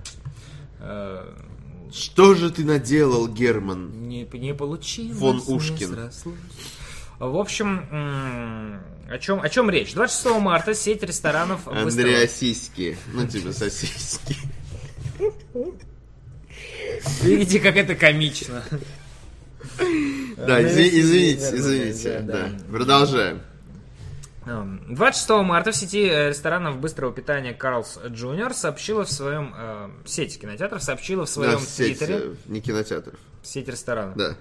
[1.93, 4.09] Что же ты наделал, Герман?
[4.09, 5.19] Не, не получилось.
[5.19, 6.11] Фон не Ушкин.
[7.19, 9.93] В общем, о чем, о чем речь?
[9.95, 12.97] 26 марта сеть ресторанов выставила- Андреа Сиськи.
[13.13, 14.37] Ну, типа сосиски.
[17.23, 18.63] Видите, как это комично.
[20.37, 22.25] Да, изви- извините, извините.
[22.71, 23.41] Продолжаем.
[24.47, 28.55] Эм, 26 марта в сети э, ресторанов быстрого питания Carl's Jr.
[28.55, 29.55] сообщила в своем...
[29.57, 32.15] э, сеть кинотеатров сообщила в Да, своем сеть, твиттере...
[32.21, 33.19] э, не кинотеатров.
[33.43, 34.17] Сеть ресторанов.
[34.17, 34.37] Да.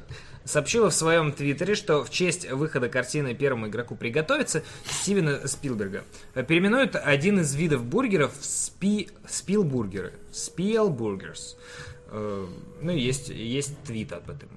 [0.45, 6.43] сообщила в своем твиттере, что в честь выхода картины первому игроку приготовиться Стивена Спилберга э,
[6.43, 9.10] переименуют один из видов бургеров в спи...
[9.28, 10.14] спилбургеры.
[10.32, 11.58] Спилбургерс.
[12.12, 12.47] Э,
[12.82, 14.47] Ну, есть, есть твит об этом.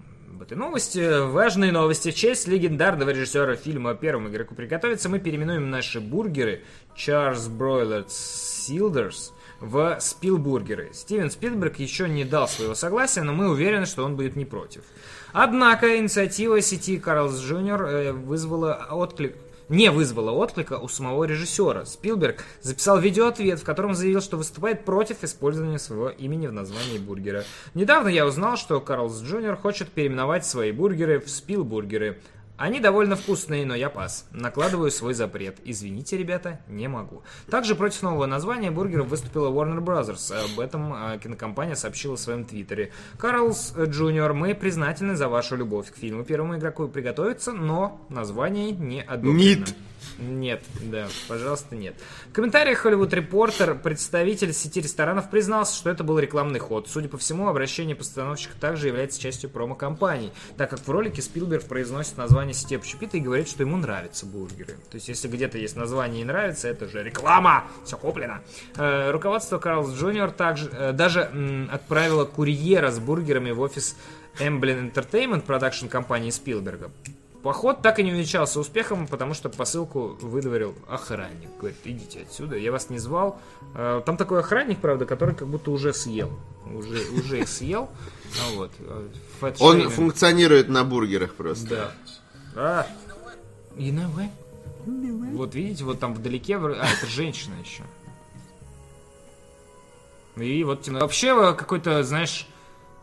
[0.42, 1.30] Об этой новости.
[1.30, 2.10] Важные новости.
[2.10, 6.64] В честь легендарного режиссера фильма «Первому игроку приготовиться» мы переименуем наши бургеры
[6.96, 9.30] Charles Broiled Silders
[9.60, 10.90] в спилбургеры.
[10.94, 14.82] Стивен Спилберг еще не дал своего согласия, но мы уверены, что он будет не против.
[15.32, 19.36] Однако инициатива сети Карлс Джуниор э, вызвала отклик
[19.72, 21.86] не вызвала отклика у самого режиссера.
[21.86, 27.44] Спилберг записал видеоответ, в котором заявил, что выступает против использования своего имени в названии бургера.
[27.72, 32.20] Недавно я узнал, что Carl's Junior хочет переименовать свои бургеры в спилбургеры.
[32.62, 34.24] Они довольно вкусные, но я пас.
[34.30, 35.58] Накладываю свой запрет.
[35.64, 37.24] Извините, ребята, не могу.
[37.50, 40.32] Также против нового названия бургеров выступила Warner Brothers.
[40.32, 42.92] Об этом э, кинокомпания сообщила в своем твиттере.
[43.18, 48.70] Carl's э, Junior, мы признательны за вашу любовь к фильму «Первому игроку приготовиться», но название
[48.70, 49.66] не одобрено.
[50.18, 51.94] Нет, да, пожалуйста, нет.
[52.28, 56.88] В комментариях Hollywood Reporter представитель сети ресторанов признался, что это был рекламный ход.
[56.88, 62.16] Судя по всему, обращение постановщика также является частью промо-кампании, так как в ролике Спилберг произносит
[62.16, 64.74] название сети общепита и говорит, что ему нравятся бургеры.
[64.90, 68.42] То есть, если где-то есть название и нравится, это же реклама, все куплено.
[68.76, 71.30] Э, руководство Carl's Junior также э, даже
[71.70, 73.96] отправило курьера с бургерами в офис
[74.38, 76.90] Amblin Entertainment, продакшн компании Спилберга.
[77.42, 81.50] Поход так и не увенчался успехом, потому что посылку выдворил охранник.
[81.58, 83.40] Говорит, идите отсюда, я вас не звал.
[83.74, 86.30] Э, Там такой охранник, правда, который как будто уже съел.
[86.72, 87.90] Уже, уже их съел.
[88.40, 88.70] А вот.
[88.78, 89.08] э,
[89.58, 91.68] Он функционирует на бургерах просто.
[91.68, 91.92] Да.
[92.54, 92.86] А.
[93.76, 94.30] You know what?
[95.34, 96.56] Вот видите, вот там вдалеке...
[96.58, 97.82] А, это женщина еще.
[100.36, 102.46] И вот темно- вообще э, какой-то, знаешь,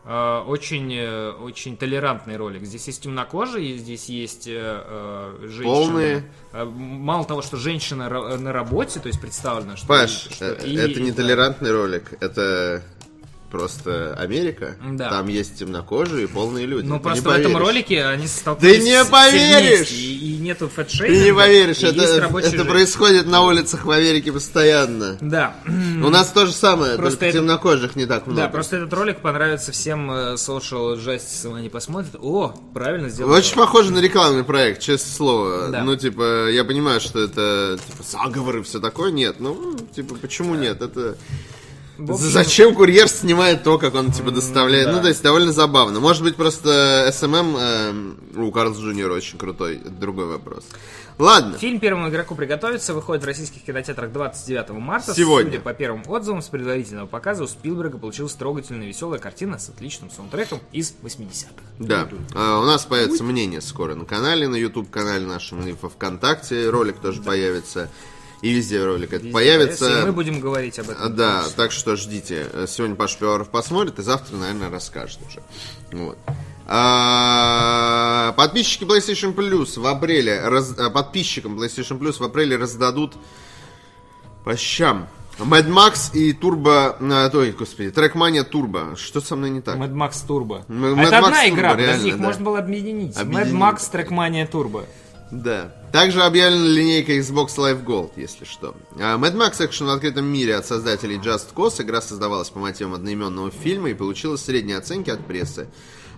[0.04, 2.64] очень, э, очень толерантный ролик.
[2.64, 5.64] Здесь есть темнокожие, здесь есть э, э, женщина.
[5.64, 6.32] Полные.
[6.52, 9.86] Э, Мало того, что женщина на работе, то есть представлено, что...
[9.86, 11.18] Паш, что- э, и- это не да.
[11.22, 12.82] толерантный ролик, это
[13.50, 14.76] просто Америка.
[14.92, 15.10] Да.
[15.10, 16.86] Там есть темнокожие и полные люди.
[16.86, 19.90] Ну, Ты просто в этом ролике они столкнулись Ты не поверишь!
[19.90, 21.24] И, и нету Ты фэтшейминга.
[21.24, 22.02] не поверишь, это,
[22.38, 25.18] это происходит на улицах в Америке постоянно.
[25.20, 25.54] Да.
[25.66, 28.42] У нас то же самое, Просто только это- темнокожих не так много.
[28.42, 32.14] Да, просто этот ролик понравится всем э, social justice, они посмотрят.
[32.20, 33.36] О, правильно сделано.
[33.36, 35.68] Очень похоже на рекламный проект, честное слово.
[35.68, 35.82] Да.
[35.82, 39.10] Ну, типа, я понимаю, что это типа заговоры и все такое.
[39.10, 40.80] Нет, ну, типа, почему нет?
[40.82, 41.16] Это.
[42.02, 44.86] Общем, Зачем курьер снимает то, как он типа доставляет?
[44.86, 44.92] да.
[44.92, 46.00] Ну, то есть довольно забавно.
[46.00, 49.76] Может быть, просто SMM эм, у Карлс Джуниора очень крутой.
[49.76, 50.64] Это другой вопрос.
[51.20, 51.58] Ладно.
[51.58, 55.14] Фильм первому игроку приготовиться выходит в российских кинотеатрах 29 марта.
[55.14, 55.50] Сегодня.
[55.50, 60.10] Судя по первым отзывам с предварительного показа, у Спилберга получилась трогательная веселая картина с отличным
[60.10, 61.52] саундтреком из 80-х.
[61.78, 62.08] Да.
[62.34, 66.70] А, у нас появится мнение скоро на канале, на YouTube канале нашем и во ВКонтакте.
[66.70, 67.90] Ролик тоже появится.
[68.42, 70.02] И везде ролик это Везде появится.
[70.02, 71.14] И мы будем говорить об этом.
[71.14, 72.46] Да, так что ждите.
[72.66, 75.42] Сегодня Паш Пивоваров посмотрит, и завтра, наверное, расскажет уже.
[75.92, 76.18] Вот.
[76.66, 83.14] А, подписчики PlayStation Plus в апреле, раз- а, подписчикам PlayStation Plus в апреле раздадут
[84.44, 88.96] по щам Mad Max и Turbo, а, ой, господи, Trackmania Turbo.
[88.96, 89.76] Что со мной не так?
[89.76, 90.64] Mad Max Turbo.
[90.68, 92.22] Mad это одна Max игра, Turbo, подожди, реально, их да.
[92.22, 93.16] можно было объединить.
[93.16, 93.52] Объединить.
[93.54, 94.86] Mad Max Trackmania Turbo.
[95.30, 95.72] Да.
[95.92, 98.74] Также объявлена линейка Xbox Live Gold, если что.
[98.98, 101.82] А, Mad Max экшен в открытом мире от создателей Just Cause.
[101.82, 105.68] Игра создавалась по мотивам одноименного фильма и получила средние оценки от прессы.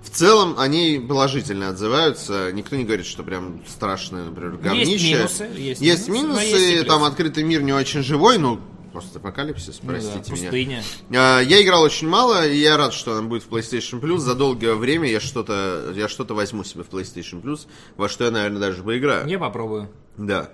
[0.03, 2.51] В целом, они положительно отзываются.
[2.53, 5.17] Никто не говорит, что прям страшное, например, говнище.
[5.17, 8.61] минусы, есть есть минусы, минусы, есть там открытый мир не очень живой, но
[8.93, 10.43] постапокалипсис, Ну да, простите меня.
[10.43, 10.85] пустыня.
[11.15, 14.19] А, Я играл очень мало, и я рад, что она будет в PlayStation Plus.
[14.19, 17.67] За долгое время я что-то я что-то возьму себе в PlayStation Plus,
[17.97, 19.27] во что я, наверное, даже поиграю.
[19.29, 19.91] Я попробую.
[20.17, 20.51] Да.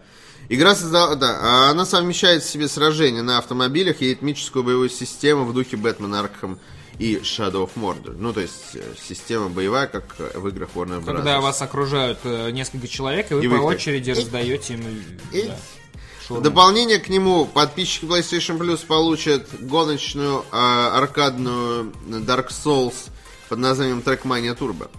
[0.50, 5.44] Игра создала, да, а она совмещает в себе сражения на автомобилях и этмическую боевую систему
[5.44, 6.58] в духе Бэтмен Аркхам
[6.98, 8.16] и Shadow of Mordor.
[8.18, 11.04] Ну, то есть, э, система боевая, как в играх Warner Bros.
[11.04, 14.84] Когда вас окружают э, несколько человек, и вы И по вы очереди раздаете им...
[15.32, 15.56] Да,
[16.28, 23.10] В дополнение к нему подписчики PlayStation Plus получат гоночную а, аркадную Dark Souls
[23.48, 24.90] под названием Trackmania Turbo.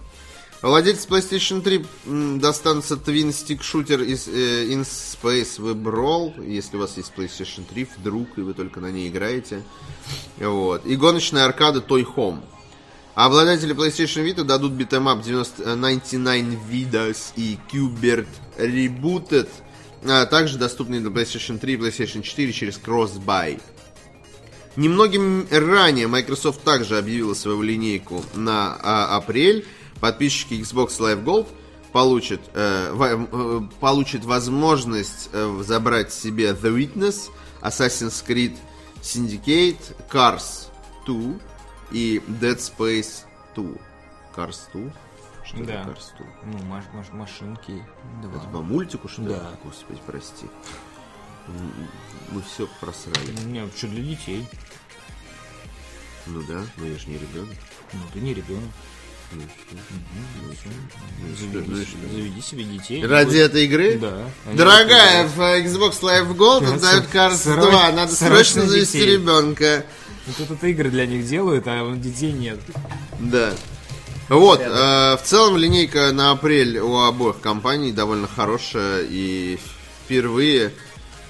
[0.62, 6.76] Владельцы PlayStation 3 м, достанется Twin Stick Shooter из э, In Space Web Roll, если
[6.76, 9.62] у вас есть PlayStation 3, вдруг, и вы только на ней играете.
[10.38, 10.84] Вот.
[10.84, 12.40] И гоночная аркада Toy Home.
[13.14, 18.28] А обладатели PlayStation Vita дадут beat 'em up 90, э, 99 Vidas и Qbert
[18.58, 19.48] Rebooted,
[20.04, 23.60] а также доступные для PlayStation 3 и PlayStation 4 через Cross-Buy.
[24.76, 29.66] Немногим ранее Microsoft также объявила свою линейку на а, апрель.
[30.00, 31.48] Подписчики Xbox Live Gold
[31.92, 37.30] получат, э, э, получат возможность э, забрать себе The Witness,
[37.62, 38.56] Assassin's Creed
[39.02, 39.80] Syndicate,
[40.10, 40.68] Cars
[41.06, 41.38] 2
[41.92, 43.24] и Dead Space
[43.54, 43.74] 2.
[44.34, 44.90] Cars 2?
[45.52, 45.82] Что Да.
[45.82, 46.26] это 2?
[46.44, 47.84] Ну, маш- маш- машинки.
[48.20, 48.50] Это Два.
[48.52, 49.28] по мультику, что ли?
[49.28, 49.50] Да.
[49.64, 50.46] Господи, прости.
[52.30, 53.32] Мы все просрали.
[53.46, 54.46] Не, что для детей.
[56.26, 57.56] Ну да, но я же не ребенок.
[57.92, 58.70] Ну, ты не ребенок.
[59.32, 59.76] Ну, Ну,
[60.48, 63.04] ну, Заведи, ну заведи себе детей.
[63.06, 63.98] Ради Будет- этой игры?
[63.98, 64.28] Да.
[64.52, 67.92] Дорогая, в Xbox Live Gold Да, отдают Cars срочно- 2.
[67.92, 69.86] Надо срочно завести ребенка.
[70.26, 72.58] Вот тут это игры для них делают, а детей нет.
[73.20, 73.54] Да.
[74.30, 79.58] Вот, э, в целом линейка на апрель у обоих компаний довольно хорошая и
[80.04, 80.72] впервые,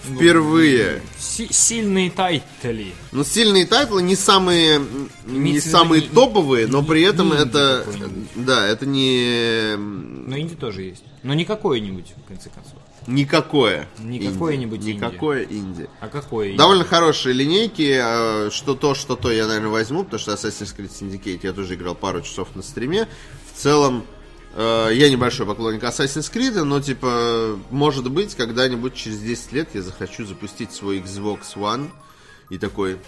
[0.03, 1.03] впервые.
[1.19, 2.93] Си- сильные тайтли.
[3.13, 4.81] Ну, сильные тайтлы не самые,
[5.27, 7.87] не самые не- топовые, но не- при этом не это,
[8.35, 11.05] да, это не Но инди тоже есть.
[11.23, 12.75] Но не какое-нибудь, в конце концов.
[13.07, 13.89] никакое.
[13.99, 14.93] Не инди.
[14.93, 15.89] Никакое инди.
[16.01, 16.59] А какое инди?
[16.59, 20.91] Довольно хорошие линейки, э, что то, что то я, наверное, возьму, потому что Assassin's Creed
[20.91, 23.09] Syndicate я тоже играл пару часов на стриме.
[23.55, 24.05] В целом,
[24.57, 30.27] я небольшой поклонник Assassin's Creed, но, типа, может быть, когда-нибудь через 10 лет я захочу
[30.27, 31.91] запустить свой Xbox One
[32.49, 32.99] и такой,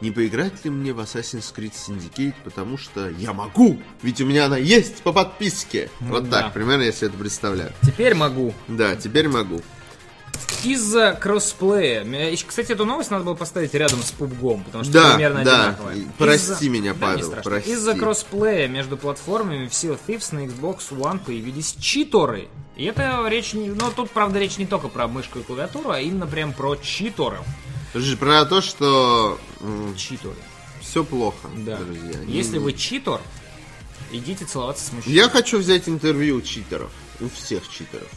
[0.00, 4.46] не поиграть ли мне в Assassin's Creed Syndicate, потому что я могу, ведь у меня
[4.46, 5.90] она есть по подписке.
[6.00, 6.42] вот да.
[6.42, 7.72] так, примерно, я себе это представляю.
[7.82, 8.52] Теперь могу.
[8.68, 9.62] Да, теперь могу.
[10.64, 12.04] Из-за кроссплея.
[12.46, 15.62] Кстати, эту новость надо было поставить рядом с PUBG, потому что Да, примерно да.
[15.68, 15.96] одинаковая.
[16.18, 17.50] Прости меня, Да, Павел, страшно.
[17.50, 17.70] прости.
[17.72, 22.48] Из-за кроссплея между платформами в Sea of Thieves на Xbox One появились читоры.
[22.76, 23.68] И это речь не...
[23.70, 27.44] Ну, тут, правда, речь не только про мышку и клавиатуру, а именно прям про читоров.
[27.92, 29.38] Слушай, про то, что
[29.96, 30.36] Читоры.
[30.80, 31.76] все плохо, Да.
[31.76, 32.20] друзья.
[32.26, 33.20] Если вы читор,
[34.12, 35.16] идите целоваться с мужчиной.
[35.16, 36.90] Я хочу взять интервью у читеров.
[37.20, 38.08] У всех читеров,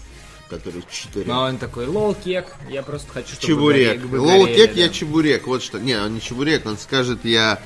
[0.49, 1.27] которые читерят.
[1.27, 4.01] Но он такой, лол, кек, я просто хочу, чтобы Чебурек.
[4.01, 4.93] горели, кек, я да».
[4.93, 5.47] чебурек.
[5.47, 5.79] Вот что.
[5.79, 7.61] Не, он не чебурек, он скажет, я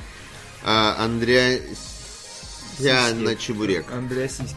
[0.62, 1.60] а, Андреа...
[2.78, 3.86] Я на чебурек.
[3.92, 4.56] Андреа Сиськи.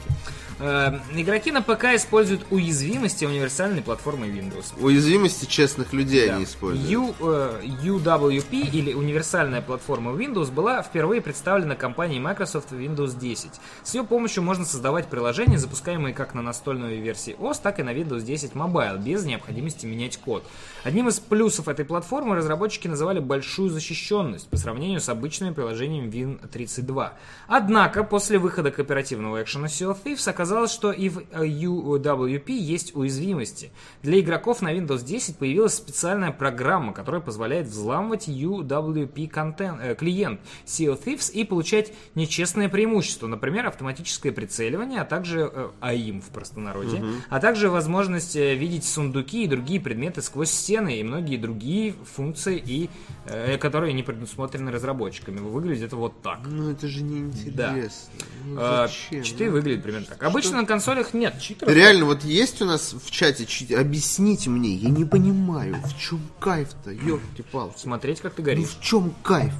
[0.59, 4.73] Э, игроки на ПК используют уязвимости универсальной платформы Windows.
[4.81, 6.35] Уязвимости честных людей Да.
[6.35, 6.89] они используют.
[6.89, 13.51] U, э, UWP или универсальная платформа Windows была впервые представлена компанией Microsoft Windows 10.
[13.83, 17.93] С ее помощью можно создавать приложения, запускаемые как на настольной версии OS, так и на
[17.93, 20.43] Windows 10 Mobile, без необходимости менять код.
[20.83, 27.11] Одним из плюсов этой платформы разработчики называли большую защищенность по сравнению с обычными приложениями Win32.
[27.47, 32.95] Однако, после выхода кооперативного экшена Sea of Thieves оказалось, что и в э, UWP есть
[32.95, 33.71] уязвимости.
[34.03, 40.39] Для игроков на Windows 10 появилась специальная программа, которая позволяет взламывать UWP контент, э, клиент
[40.65, 47.03] Sea Thieves и получать нечестное преимущество, например, автоматическое прицеливание, а также э, АИМ в простонародье,
[47.29, 52.61] а также возможность э, видеть сундуки и другие предметы сквозь стены и многие другие функции,
[52.63, 52.89] и,
[53.25, 55.39] э, которые не предусмотрены разработчиками.
[55.39, 56.39] Выглядит это вот так.
[56.45, 58.13] Ну это же неинтересно.
[58.45, 59.23] Ну, А, зачем?
[59.23, 60.21] Читы выглядят примерно так.
[60.37, 61.73] Обычно на консолях нет читеров.
[61.73, 63.79] Реально, вот есть у нас в чате читер?
[63.79, 67.79] Объясните мне, я не понимаю, в чем кайф-то, ёлки-палки.
[67.79, 68.69] Смотреть, как ты Ну горишь.
[68.69, 69.53] в чем кайф?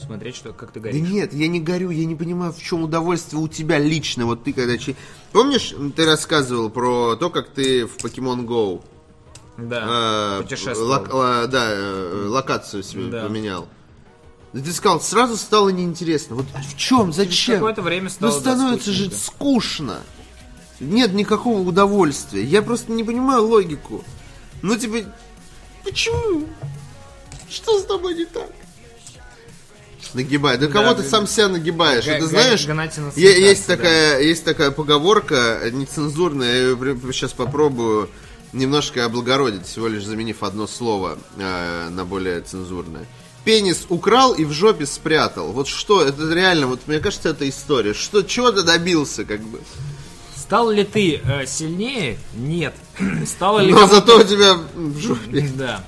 [0.00, 1.08] Смотреть, что, как ты Да горишь.
[1.08, 4.24] нет, я не горю, я не понимаю, в чем удовольствие у тебя лично.
[4.26, 4.78] Вот ты когда...
[4.78, 4.96] чи-
[5.32, 8.82] Помнишь, ты рассказывал про то, как ты в Pokemon Go
[9.58, 10.90] Да, э, путешествовал.
[10.92, 13.24] лок- ла- да, э, локацию себе Да.
[13.26, 13.68] поменял.
[14.56, 16.36] Да ты сказал, сразу стало неинтересно.
[16.36, 17.56] Вот в чем, зачем?
[17.56, 19.26] какое-то время стало, Ну да, становится же скучненько.
[19.26, 20.00] скучно.
[20.80, 22.42] Нет никакого удовольствия.
[22.42, 24.02] Я просто не понимаю логику.
[24.62, 25.12] Ну, типа,
[25.84, 26.46] почему?
[27.50, 28.48] Что с тобой не так?
[30.14, 30.56] Нагибай.
[30.56, 32.06] Да, кого ты сам себя нагибаешь?
[32.06, 33.76] Га- ты знаешь, е- есть смекаться, да.
[33.76, 36.76] такая, есть такая поговорка нецензурная, я ее
[37.12, 38.08] сейчас попробую
[38.54, 43.04] немножко облагородить, всего лишь заменив одно слово э, на более цензурное.
[43.46, 45.52] Пенис украл и в жопе спрятал.
[45.52, 47.94] Вот что, это реально, вот мне кажется, это история.
[47.94, 49.60] Что, чего ты добился, как бы?
[50.34, 52.18] Стал ли ты э, сильнее?
[52.34, 52.74] Нет.
[53.24, 55.48] Стало ли Но зато у тебя в жопе.
[55.54, 55.84] Да.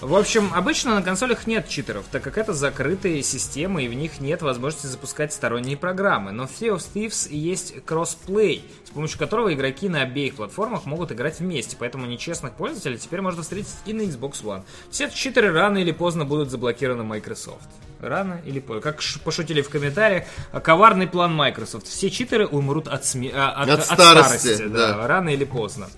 [0.00, 4.20] В общем, обычно на консолях нет читеров, так как это закрытые системы и в них
[4.20, 6.30] нет возможности запускать сторонние программы.
[6.30, 11.10] Но в Sea of Thieves есть кроссплей, с помощью которого игроки на обеих платформах могут
[11.10, 14.62] играть вместе, поэтому нечестных пользователей теперь можно встретить и на Xbox One.
[14.92, 17.66] Все читеры рано или поздно будут заблокированы Microsoft.
[18.00, 18.80] Рано или поздно.
[18.92, 21.88] Как пошутили в комментариях, а, коварный план Microsoft.
[21.88, 25.06] Все читеры умрут от, сме- а, от, От от старости, да, да.
[25.08, 25.88] рано или поздно.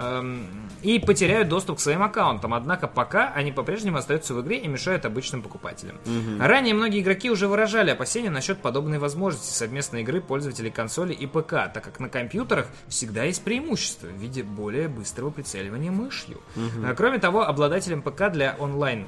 [0.00, 0.46] Эм,
[0.82, 5.04] И потеряют доступ к своим аккаунтам, однако пока они по-прежнему остаются в игре и мешают
[5.04, 5.98] обычным покупателям.
[6.38, 11.50] Ранее многие игроки уже выражали опасения насчет подобной возможности совместной игры пользователей консоли и ПК,
[11.74, 16.40] так как на компьютерах всегда есть преимущество в виде более быстрого прицеливания мышью.
[16.82, 19.06] А, Кроме того, обладателям ПК для онлайн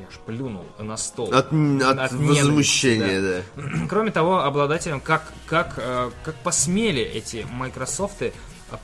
[0.00, 1.34] я аж плюнул на стол.
[1.34, 3.20] От, от От возмущения,
[3.56, 3.62] да.
[3.88, 8.32] Кроме того, обладателям, как, как, э, как посмели эти э,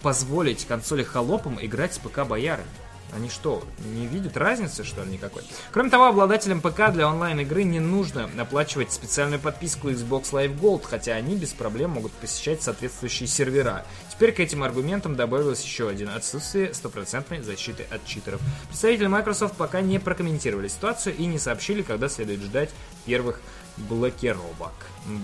[0.03, 2.69] позволить консоли холопам играть с ПК боярами?
[3.15, 3.63] Они что,
[3.95, 5.43] не видят разницы, что ли, никакой?
[5.71, 11.13] Кроме того, обладателям ПК для онлайн-игры не нужно оплачивать специальную подписку Xbox Live Gold, хотя
[11.13, 13.87] они без проблем могут посещать соответствующие сервера.
[14.11, 18.41] Теперь к этим аргументам добавилось еще один– отсутствие стопроцентной защиты от читеров.
[18.67, 22.71] Представители Microsoft пока не прокомментировали ситуацию и не сообщили, когда следует ждать
[23.07, 23.41] первых
[23.77, 24.75] блокировок.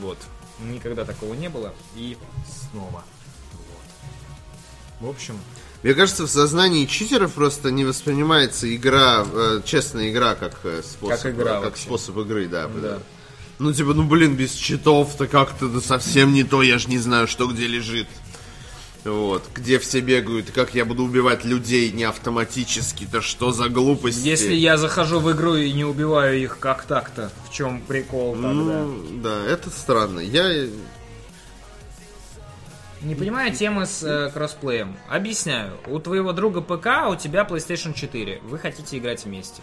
[0.01, 0.19] Вот.
[0.61, 1.75] Никогда такого не было.
[1.97, 2.17] И
[2.71, 3.03] снова.
[5.01, 5.39] В общем,
[5.83, 11.23] Мне кажется, в сознании читеров просто не воспринимается игра, э, честная игра, как э, способ,
[11.23, 11.83] Как игра как вообще.
[11.85, 12.69] способ игры, да.
[12.69, 12.99] Да.
[13.59, 17.27] Ну, типа, ну, блин, без читов-то как-то да совсем не то, я же не знаю,
[17.29, 18.09] что где лежит.
[19.05, 24.29] Вот, где все бегают, как я буду убивать людей не автоматически, то что за глупости?
[24.29, 27.33] если я захожу в игру и не убиваю их, как так-то?
[27.49, 28.51] В чем прикол тогда?
[28.51, 30.21] Ну, да, это странно.
[30.21, 30.67] Я...
[33.03, 34.97] Не понимаю темы с э, кроссплеем.
[35.09, 35.73] Объясняю.
[35.87, 38.41] У твоего друга ПК, а у тебя PlayStation 4.
[38.43, 39.63] Вы хотите играть вместе.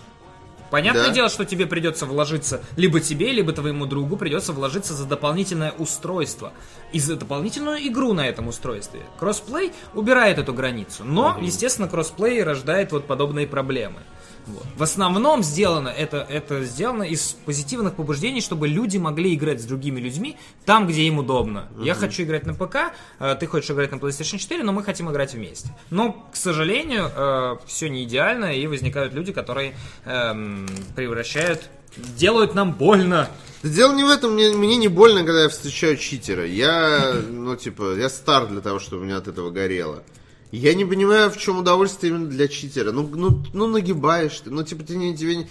[0.70, 1.14] Понятное Да.
[1.14, 6.52] дело, что тебе придется вложиться, либо тебе, либо твоему другу придется вложиться за дополнительное устройство.
[6.92, 9.02] И за дополнительную игру на этом устройстве.
[9.20, 11.04] Кроссплей убирает эту границу.
[11.06, 14.02] Но, естественно, кроссплей рождает вот подобные проблемы.
[14.48, 14.66] Вот.
[14.76, 20.00] В основном сделано это, это сделано из позитивных побуждений, чтобы люди могли играть с другими
[20.00, 21.68] людьми там, где им удобно.
[21.80, 25.12] Я хочу играть на ПК, э, ты хочешь играть на PlayStation 4, но мы хотим
[25.12, 25.70] играть вместе.
[25.89, 29.76] Но, к сожалению, все не идеально, и возникают люди, которые
[30.06, 33.30] эм, превращают, делают нам больно.
[33.64, 36.45] Да Дело не в этом, мне, мне не больно, когда я встречаю читера.
[36.45, 40.04] Я, ну, типа, я стар для того, чтобы у меня от этого горело.
[40.52, 42.91] Я не понимаю, в чем удовольствие именно для читера.
[42.91, 45.48] Ну, ну, ну нагибаешь ты, ну, типа, ты не, тебе не...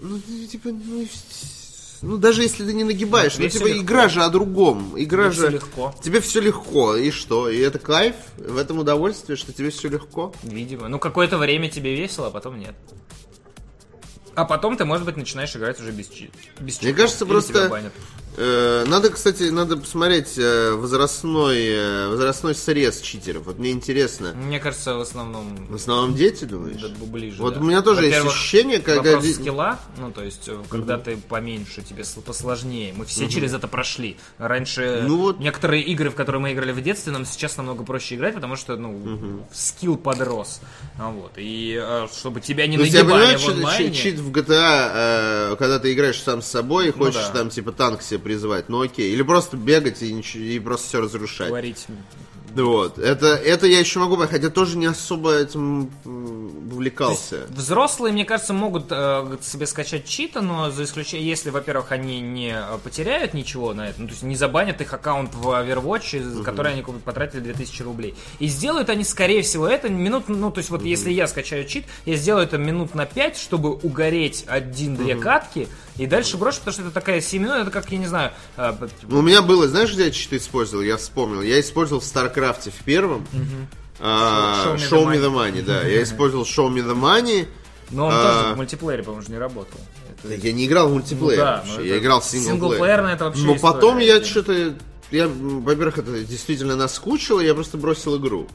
[0.00, 1.06] Ну, типа, ну,
[2.02, 3.82] ну, даже если ты не нагибаешь, ну, всё типа, легко.
[3.82, 4.92] игра же о другом.
[4.96, 5.42] Игра Тебе же...
[5.42, 5.94] всё легко.
[6.02, 7.48] Тебе все легко, и что?
[7.48, 8.14] И это кайф?
[8.36, 10.32] В этом удовольствие, что тебе все легко?
[10.42, 10.88] Видимо.
[10.88, 12.74] Ну, какое-то время тебе весело, а потом нет.
[14.34, 16.30] А потом ты, может быть, начинаешь играть уже без чит.
[16.60, 16.96] Без Мне читов.
[16.96, 17.90] кажется, Или просто-
[18.86, 23.44] Надо, кстати, надо посмотреть э, возрастной, э, возрастной срез читеров.
[23.46, 24.32] Вот мне интересно.
[24.34, 26.80] Мне кажется, в основном В основном дети, думаешь?
[26.80, 27.40] да, ближе.
[27.42, 27.60] Вот да.
[27.60, 29.14] у меня тоже есть ощущение, когда...
[29.16, 32.94] Вопрос скилла, ну то есть, э, когда ты поменьше, тебе посложнее.
[32.96, 34.16] Мы все через это прошли.
[34.38, 35.40] Раньше Ну вот.
[35.40, 38.76] некоторые игры, в которые мы играли в детстве, нам сейчас намного проще играть, потому что,
[38.76, 40.60] ну, скилл подрос.
[40.98, 41.32] А Вот.
[41.36, 43.92] И э, чтобы тебя не я нагибали понимаю, в онлайне...
[43.92, 47.38] чит- чит в GTA, э, когда ты играешь сам с собой и хочешь Ну да.
[47.40, 49.10] там типа танк себе призвать, ну окей.
[49.10, 51.48] Или просто бегать и, нич- и просто все разрушать.
[51.48, 51.86] Говорить
[52.54, 52.98] Вот.
[52.98, 55.90] Это, это я еще могу хотя тоже не особо этим
[56.72, 57.46] увлекался.
[57.48, 62.54] Взрослые, мне кажется, могут э, себе скачать читы, но за исключением, если, во-первых, они не
[62.82, 66.72] потеряют ничего на это, ну, то есть не забанят их аккаунт в Overwatch, за который
[66.72, 68.14] они потратили 2000 рублей.
[68.38, 71.86] И сделают они, скорее всего, это минут, ну, то есть вот если я скачаю чит,
[72.06, 76.82] я сделаю это минут на 5, чтобы угореть один-две катки, и дальше брошу, потому что
[76.82, 78.72] это такая 7 минут, это как, я не знаю, э,
[79.02, 80.82] Ну, У меня было, знаешь, где я читы использовал?
[80.82, 81.42] Я вспомнил.
[81.42, 83.26] Я использовал в Старкрафте в первом.
[84.00, 85.20] А, Show me the Show me money.
[85.20, 85.82] the money, да.
[85.86, 87.46] Я использовал Show me the money.
[87.90, 88.22] но он А.
[88.42, 89.80] тоже в мультиплеере, по-моему, же не работал.
[90.22, 92.54] Это- Я не играл в мультиплеер Ну да, вообще, но я играл в синглплеер.
[92.60, 94.74] синглплеерно это вообще Но история потом я что-то...
[95.10, 98.46] Я, во-первых, это действительно наскучило, я просто бросил игру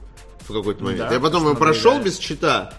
[0.48, 1.08] в какой-то момент.
[1.10, 2.74] Да, я потом ее прошел без чита.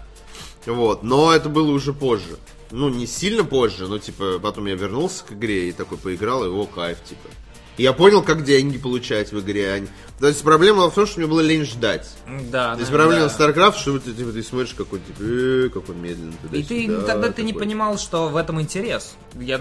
[0.65, 2.37] Вот, но это было уже позже.
[2.71, 6.47] Ну, не сильно позже, но, типа, потом я вернулся к игре и такой поиграл, и
[6.49, 7.27] о, кайф, типа.
[7.77, 9.83] И я понял, как деньги получать в игре.
[9.83, 12.07] а То есть проблема в том, что мне было лень ждать.
[12.51, 13.27] Да, То есть да, проблема да.
[13.27, 17.05] StarCraft, что ты, типа, ты смотришь, какой, типа, э, как он медленно И ты туда-сюда,
[17.05, 19.15] тогда ты не понимал, что в этом интерес.
[19.39, 19.59] Я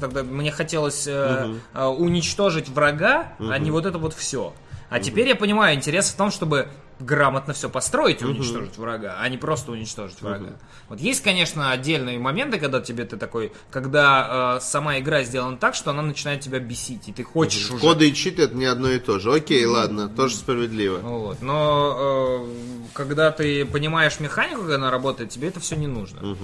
[0.00, 4.52] тогда мне хотелось э, э, уничтожить врага, а не вот это вот все.
[4.90, 6.68] А теперь я понимаю, интерес в том, чтобы
[7.04, 10.50] грамотно все построить и уничтожить врага, а не просто уничтожить врага.
[10.88, 15.74] Вот есть, конечно, отдельные моменты, когда тебе ты такой, когда э, сама игра сделана так,
[15.74, 17.80] что она начинает тебя бесить, и ты хочешь уже.
[17.80, 19.32] Коды и читы это не одно и то же.
[19.32, 20.98] Окей, ладно, тоже справедливо.
[20.98, 21.42] Вот.
[21.42, 26.20] Но э, когда ты понимаешь механику, как она работает, тебе это все не нужно.
[26.22, 26.38] Вот.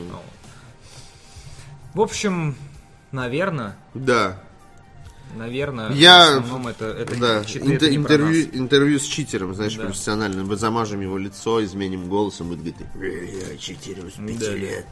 [1.94, 2.54] В общем,
[3.12, 4.40] наверное, Да.
[5.36, 9.84] Наверное, Я- в основном это, это Да, Интер- интервью, интервью с читером, знаешь, Да.
[9.84, 10.44] профессионально.
[10.44, 14.54] Мы замажем его лицо, изменим голосом, будет говорить, «Э, я читерю с пяти Да, да.
[14.56, 14.86] лет.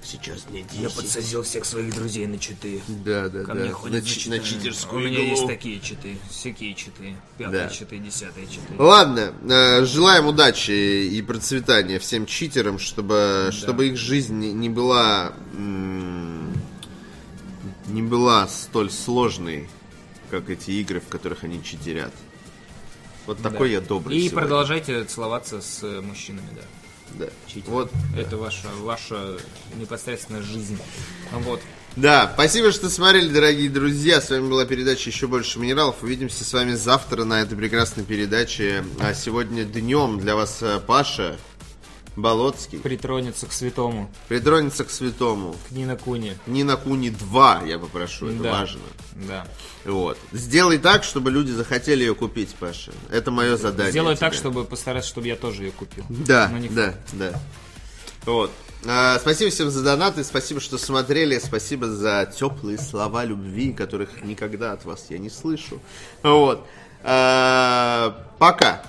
[0.00, 0.80] Сейчас мне 10.
[0.80, 2.80] Я подсадил всех своих друзей на читы.
[3.04, 3.54] Да, да, Ко да.
[3.54, 5.30] мне На, ходят за чи- на читерскую У меня иглу.
[5.32, 7.68] есть такие читы, всякие читы, пятые Да.
[7.68, 8.60] читы, десятые читы.
[8.78, 15.32] Ладно, э, желаем удачи и процветания всем читерам, чтобы, чтобы их жизнь не, не была
[15.54, 16.17] м,
[17.88, 19.68] не была столь сложной,
[20.30, 22.12] как эти игры, в которых они читерят.
[23.26, 24.38] Вот такой я добрый И сегодня.
[24.40, 26.62] продолжайте целоваться с э, мужчинами, да.
[27.26, 27.26] Да.
[27.46, 27.70] Читеры.
[27.70, 27.92] Вот.
[28.16, 29.38] Это ваша, ваша
[29.76, 30.78] непосредственно жизнь.
[31.32, 31.60] Вот.
[31.96, 34.20] Да, спасибо, что смотрели, дорогие друзья.
[34.20, 36.02] С вами была передача «Еще больше минералов».
[36.02, 38.84] Увидимся с вами завтра на этой прекрасной передаче.
[39.00, 41.38] А сегодня днем для вас э, Паша
[42.20, 45.54] Болоцкий Притронется к святому, притронется к святому.
[45.68, 46.36] к Нина Куни.
[46.46, 48.50] Нина Куни 2, я попрошу, это Да.
[48.50, 48.80] важно.
[49.14, 49.46] Да.
[49.84, 50.18] Вот.
[50.32, 52.92] Сделай так, чтобы люди захотели ее купить, Паша.
[53.10, 53.92] Это мое задание.
[53.92, 56.04] Сделаю так, чтобы постараться, чтобы я тоже ее купил.
[56.08, 57.40] Да, не да, да.
[58.26, 58.50] Вот.
[58.86, 64.72] А, спасибо всем за донаты, спасибо, что смотрели, спасибо за теплые слова любви, которых никогда
[64.72, 65.80] от вас я не слышу.
[66.22, 66.66] Вот.
[67.02, 68.82] А, пока.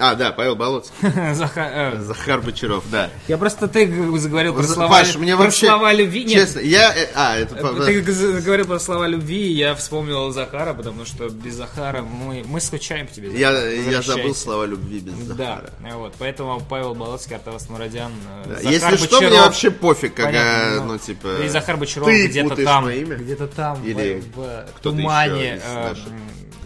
[0.00, 0.94] А, да, Павел Болоцкий.
[1.34, 3.10] Заха- э, Захар Бочаров, да.
[3.28, 3.86] Я просто ты
[4.18, 5.66] заговорил про слова, Паш, мне про вообще...
[5.66, 6.24] слова любви.
[6.24, 6.94] Нет, Честно, я...
[6.94, 7.54] э, А, это...
[7.56, 12.00] э, ты г- заговорил про слова любви, и я вспомнил Захара, потому что без Захара
[12.02, 13.30] мы, мы скучаем по тебе.
[13.38, 13.72] Я, Захар.
[13.92, 15.70] я забыл слова любви без Да, Захара.
[15.98, 18.10] вот, поэтому Павел Болоцкий, Артавас Мурадян,
[18.46, 19.30] Да, Захар Если что, Бочаров.
[19.32, 21.42] мне вообще пофиг, когда, Понятно, ну, ну, типа...
[21.44, 24.38] И Захар Бочаров где-то там, где-то там, Или в,
[24.76, 25.94] в тумане э,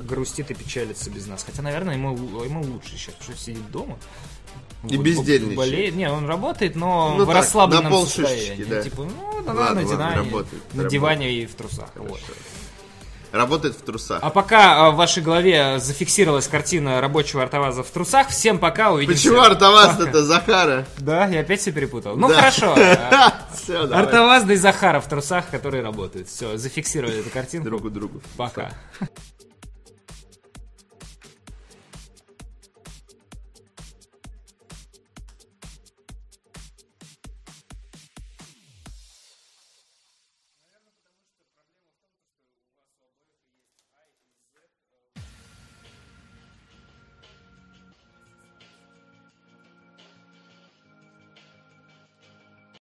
[0.04, 1.44] грустит и печалится без нас.
[1.44, 2.14] Хотя, наверное, ему,
[2.44, 3.98] ему лучше сейчас, потому что сидит дома.
[4.88, 5.56] И бездельничает.
[5.56, 5.94] Болеет.
[5.96, 8.64] Не, он работает, но Ну в так, расслабленном на полшишечки, состоянии.
[8.64, 8.82] да.
[8.82, 10.88] Типа, ну, да, Ладно, на ладно, диване, работает, на работает.
[10.92, 11.88] диване и в трусах.
[11.96, 12.20] вот.
[13.32, 14.20] Работает в трусах.
[14.22, 19.22] А пока э, в вашей голове зафиксировалась картина рабочего артоваза в трусах, всем пока, увидимся.
[19.30, 20.04] Почему Пока.
[20.04, 20.86] это Захара?
[20.98, 22.16] Да, я опять все перепутал.
[22.16, 22.34] Ну Да.
[22.36, 22.74] хорошо.
[22.76, 22.96] э,
[23.60, 24.04] Все, давай.
[24.04, 26.28] Артовазда и Захара в трусах, которые работают.
[26.28, 27.64] Все, зафиксировали эту картинку.
[27.70, 28.20] Друг у друга.
[28.36, 28.70] Пока.